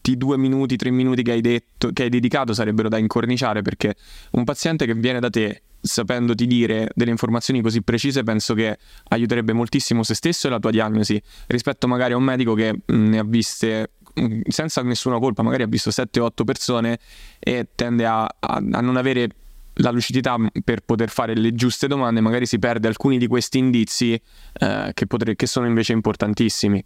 questi 0.00 0.16
due 0.16 0.38
minuti, 0.38 0.76
tre 0.76 0.90
minuti 0.90 1.22
che 1.22 1.32
hai 1.32 1.40
detto, 1.40 1.90
che 1.92 2.04
hai 2.04 2.08
dedicato 2.08 2.54
sarebbero 2.54 2.88
da 2.88 2.98
incorniciare 2.98 3.62
perché 3.62 3.94
un 4.32 4.44
paziente 4.44 4.86
che 4.86 4.94
viene 4.94 5.20
da 5.20 5.28
te 5.28 5.62
sapendoti 5.80 6.46
dire 6.46 6.90
delle 6.94 7.10
informazioni 7.10 7.60
così 7.60 7.82
precise 7.82 8.24
penso 8.24 8.54
che 8.54 8.78
aiuterebbe 9.10 9.52
moltissimo 9.52 10.02
se 10.02 10.14
stesso 10.14 10.48
e 10.48 10.50
la 10.50 10.58
tua 10.58 10.70
diagnosi 10.70 11.22
rispetto 11.46 11.86
magari 11.86 12.14
a 12.14 12.16
un 12.16 12.24
medico 12.24 12.54
che 12.54 12.80
ne 12.86 13.18
ha 13.18 13.24
viste 13.24 13.90
Mm, 14.18 14.40
senza 14.48 14.82
nessuna 14.82 15.18
colpa, 15.18 15.42
magari 15.42 15.62
ha 15.62 15.66
visto 15.66 15.90
7-8 15.90 16.44
persone 16.44 16.98
e 17.38 17.68
tende 17.74 18.04
a, 18.04 18.22
a, 18.24 18.30
a 18.40 18.80
non 18.80 18.96
avere 18.96 19.28
la 19.74 19.90
lucidità 19.90 20.36
per 20.64 20.80
poter 20.80 21.08
fare 21.08 21.36
le 21.36 21.54
giuste 21.54 21.86
domande, 21.86 22.20
magari 22.20 22.46
si 22.46 22.58
perde 22.58 22.88
alcuni 22.88 23.16
di 23.16 23.28
questi 23.28 23.58
indizi 23.58 24.20
eh, 24.54 24.90
che, 24.92 25.06
potre, 25.06 25.36
che, 25.36 25.46
sono 25.46 25.66
invece 25.66 25.92
importantissimi. 25.92 26.84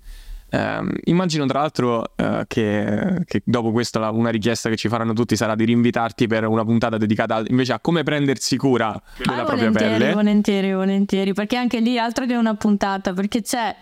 Eh, 0.54 0.80
immagino 1.04 1.46
tra 1.46 1.60
l'altro 1.60 2.12
eh, 2.14 2.44
che, 2.46 3.22
che, 3.24 3.40
dopo 3.42 3.72
questo 3.72 3.98
la, 3.98 4.10
una 4.10 4.28
richiesta 4.28 4.68
che 4.68 4.76
ci 4.76 4.88
faranno 4.88 5.14
tutti 5.14 5.34
sarà 5.34 5.54
di 5.54 5.64
rinvitarti 5.64 6.26
per 6.26 6.46
una 6.46 6.62
puntata 6.62 6.98
dedicata 6.98 7.42
invece 7.46 7.72
a 7.72 7.80
come 7.80 8.02
prendersi 8.02 8.58
cura 8.58 9.00
della 9.16 9.42
ah, 9.42 9.44
propria 9.44 9.70
pelle. 9.70 10.12
Volentieri, 10.12 10.74
volentieri, 10.74 11.32
perché 11.32 11.56
anche 11.56 11.80
lì 11.80 11.98
altro 11.98 12.26
che 12.26 12.36
una 12.36 12.54
puntata, 12.54 13.14
perché 13.14 13.40
c'è 13.40 13.74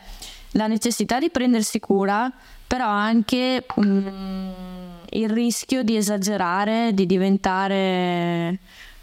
la 0.53 0.69
necessità 0.69 1.19
di 1.19 1.29
prendersi 1.31 1.81
cura, 1.81 2.31
però 2.65 2.87
anche 2.87 3.67
mm, 3.81 4.49
il 5.11 5.29
rischio 5.29 5.83
di 5.83 5.97
esagerare, 5.97 6.95
di 6.95 7.05
diventare 7.05 8.59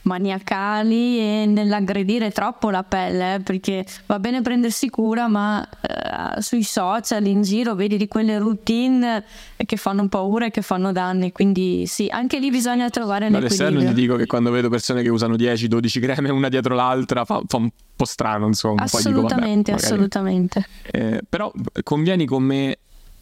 maniacali 0.07 1.19
e 1.19 1.45
nell'aggredire 1.45 2.31
troppo 2.31 2.71
la 2.71 2.83
pelle, 2.83 3.35
eh, 3.35 3.39
perché 3.41 3.85
va 4.07 4.17
bene 4.17 4.41
prendersi 4.41 4.89
cura, 4.89 5.27
ma 5.27 5.67
eh, 5.67 6.41
sui 6.41 6.63
social, 6.63 7.25
in 7.27 7.43
giro, 7.43 7.75
vedi 7.75 7.97
di 7.97 8.07
quelle 8.07 8.39
routine 8.39 9.23
che 9.55 9.75
fanno 9.77 10.07
paura 10.07 10.45
e 10.45 10.51
che 10.51 10.61
fanno 10.61 10.91
danni, 10.91 11.31
quindi 11.31 11.85
sì, 11.85 12.07
anche 12.09 12.39
lì 12.39 12.49
bisogna 12.49 12.89
trovare 12.89 13.29
l'equilibrio. 13.29 13.67
All'esterno 13.67 13.93
ti 13.93 14.01
dico 14.01 14.15
che 14.15 14.25
quando 14.25 14.49
vedo 14.49 14.69
persone 14.69 15.03
che 15.03 15.09
usano 15.09 15.35
10-12 15.35 15.99
creme 15.99 16.29
una 16.29 16.49
dietro 16.49 16.73
l'altra 16.73 17.25
fa, 17.25 17.41
fa 17.45 17.57
un 17.57 17.69
po' 17.95 18.05
strano, 18.05 18.47
insomma. 18.47 18.83
Assolutamente, 18.83 19.71
dico, 19.71 19.83
vabbè, 19.83 19.85
assolutamente. 19.85 20.67
Eh, 20.89 21.21
però 21.27 21.51
convieni 21.83 22.25
con 22.25 22.43
me 22.43 22.77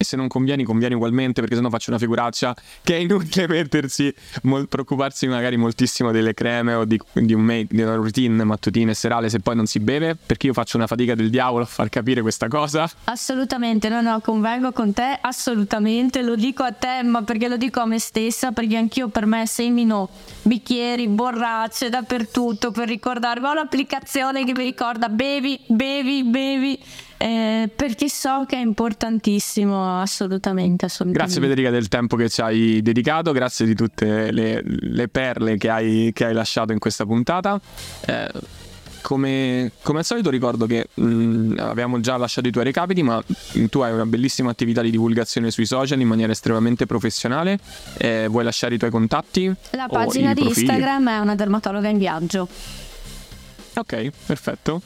se 0.06 0.16
non 0.16 0.28
convieni 0.28 0.64
convieni 0.64 0.96
ugualmente 0.96 1.42
perché 1.42 1.56
sennò 1.56 1.70
faccio 1.70 1.90
una 1.90 2.00
figuraccia 2.00 2.56
che 2.84 2.96
è 2.96 3.00
inutile 3.00 3.48
mettersi 3.50 4.14
mol, 4.44 4.68
preoccuparsi 4.68 5.28
magari 5.28 5.58
moltissimo 5.58 6.12
delle 6.12 6.34
creme 6.34 6.74
o 6.74 6.86
di, 6.86 7.00
di, 7.14 7.34
un 7.34 7.42
make, 7.42 7.68
di 7.70 7.82
una 7.82 7.96
routine 7.96 8.44
mattutina 8.44 8.92
e 8.92 8.94
serale 8.94 9.30
se 9.30 9.40
poi 9.40 9.56
non 9.56 9.66
si 9.66 9.80
beve 9.80 10.16
perché 10.16 10.48
io 10.48 10.54
faccio 10.54 10.78
una 10.78 10.88
fatica 10.88 11.16
del 11.16 11.30
diavolo 11.30 11.64
a 11.64 11.68
far 11.68 11.90
capire 11.90 12.22
questa 12.22 12.48
cosa. 12.48 12.90
Assolutamente 13.06 13.90
no 13.90 14.02
no 14.02 14.20
convengo 14.22 14.72
con 14.72 14.94
te 14.94 15.18
assolutamente 15.20 16.22
lo 16.22 16.36
dico 16.36 16.64
a 16.64 16.72
te 16.72 17.04
ma 17.04 17.24
perché 17.24 17.48
lo 17.48 17.58
dico 17.58 17.80
a 17.80 17.86
me 17.86 18.00
stessa 18.00 18.52
perché 18.52 18.78
anch'io 18.78 19.08
per 19.10 19.26
me 19.26 19.46
semino 19.46 20.10
bicchieri 20.44 21.08
borracce 21.08 21.90
dappertutto 21.90 22.72
per 22.72 22.88
ricordarmi. 22.88 23.48
Ho 23.48 23.54
l'applicazione 23.54 24.46
che 24.46 24.54
mi 24.54 24.64
ricorda 24.64 25.10
bevi 25.10 25.60
bevi 25.68 26.24
bevi 26.24 26.80
eh, 27.18 27.70
perché 27.74 28.10
so 28.10 28.46
che 28.48 28.58
è 28.58 28.60
importantissimo 28.60 30.00
assolutamente, 30.02 30.86
assolutamente, 30.86 31.24
Grazie 31.24 31.42
Federica 31.42 31.70
del 31.70 31.88
tempo 31.88 32.16
che 32.16 32.30
ci 32.30 32.42
hai 32.42 32.82
dedicato, 32.82 33.32
grazie 33.32 33.66
di 33.66 33.74
tutte 33.74 34.32
le, 34.32 34.62
le 34.64 35.08
perle 35.08 35.58
che 35.58 35.70
hai, 35.70 36.12
che 36.14 36.26
hai, 36.26 36.34
lasciato 36.34 36.74
in 36.74 36.80
questa 36.80 37.06
puntata. 37.06 37.60
Eh, 38.06 38.30
come, 39.02 39.72
come, 39.84 40.00
al 40.00 40.06
solito 40.06 40.32
ricordo 40.32 40.66
che 40.66 40.88
mh, 40.94 41.04
mm, 41.06 41.60
abbiamo 41.60 42.00
già 42.00 42.18
lasciato 42.18 42.48
i 42.48 42.52
tuoi 42.52 42.64
recapiti, 42.64 43.04
ma 43.04 43.24
tu 43.70 43.80
hai 43.82 43.94
una 43.94 44.06
bellissima 44.06 44.50
attività 44.50 44.82
di 44.82 44.90
divulgazione 44.90 45.52
sui 45.52 45.68
social 45.68 46.00
in 46.00 46.08
maniera 46.08 46.32
estremamente 46.32 46.86
professionale. 46.88 47.60
Eh, 47.98 48.28
vuoi 48.28 48.44
lasciare 48.44 48.76
i 48.76 48.78
tuoi 48.78 48.90
contatti? 48.90 49.54
La 49.72 49.88
pagina 49.88 50.34
di 50.34 50.42
profili? 50.42 50.66
Instagram 50.66 51.10
è 51.10 51.20
una 51.20 51.36
dermatologa 51.36 51.88
in 51.88 51.98
viaggio. 52.00 52.48
Ok, 53.76 54.12
perfetto. 54.26 54.82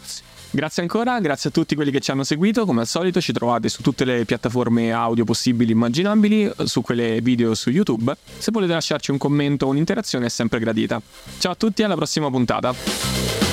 Grazie 0.51 0.81
ancora, 0.81 1.19
grazie 1.19 1.49
a 1.49 1.53
tutti 1.53 1.75
quelli 1.75 1.91
che 1.91 1.99
ci 1.99 2.09
hanno 2.09 2.23
seguito, 2.23 2.65
come 2.65 2.81
al 2.81 2.87
solito 2.87 3.21
ci 3.21 3.31
trovate 3.31 3.69
su 3.69 3.83
tutte 3.83 4.03
le 4.03 4.25
piattaforme 4.25 4.91
audio 4.91 5.23
possibili 5.23 5.71
e 5.71 5.73
immaginabili, 5.75 6.51
su 6.63 6.81
quelle 6.81 7.21
video 7.21 7.53
su 7.53 7.69
YouTube. 7.69 8.15
Se 8.37 8.49
volete 8.51 8.73
lasciarci 8.73 9.11
un 9.11 9.19
commento 9.19 9.67
o 9.67 9.69
un'interazione 9.69 10.25
è 10.25 10.29
sempre 10.29 10.59
gradita. 10.59 10.99
Ciao 11.37 11.51
a 11.51 11.55
tutti, 11.55 11.83
alla 11.83 11.95
prossima 11.95 12.31
puntata. 12.31 13.48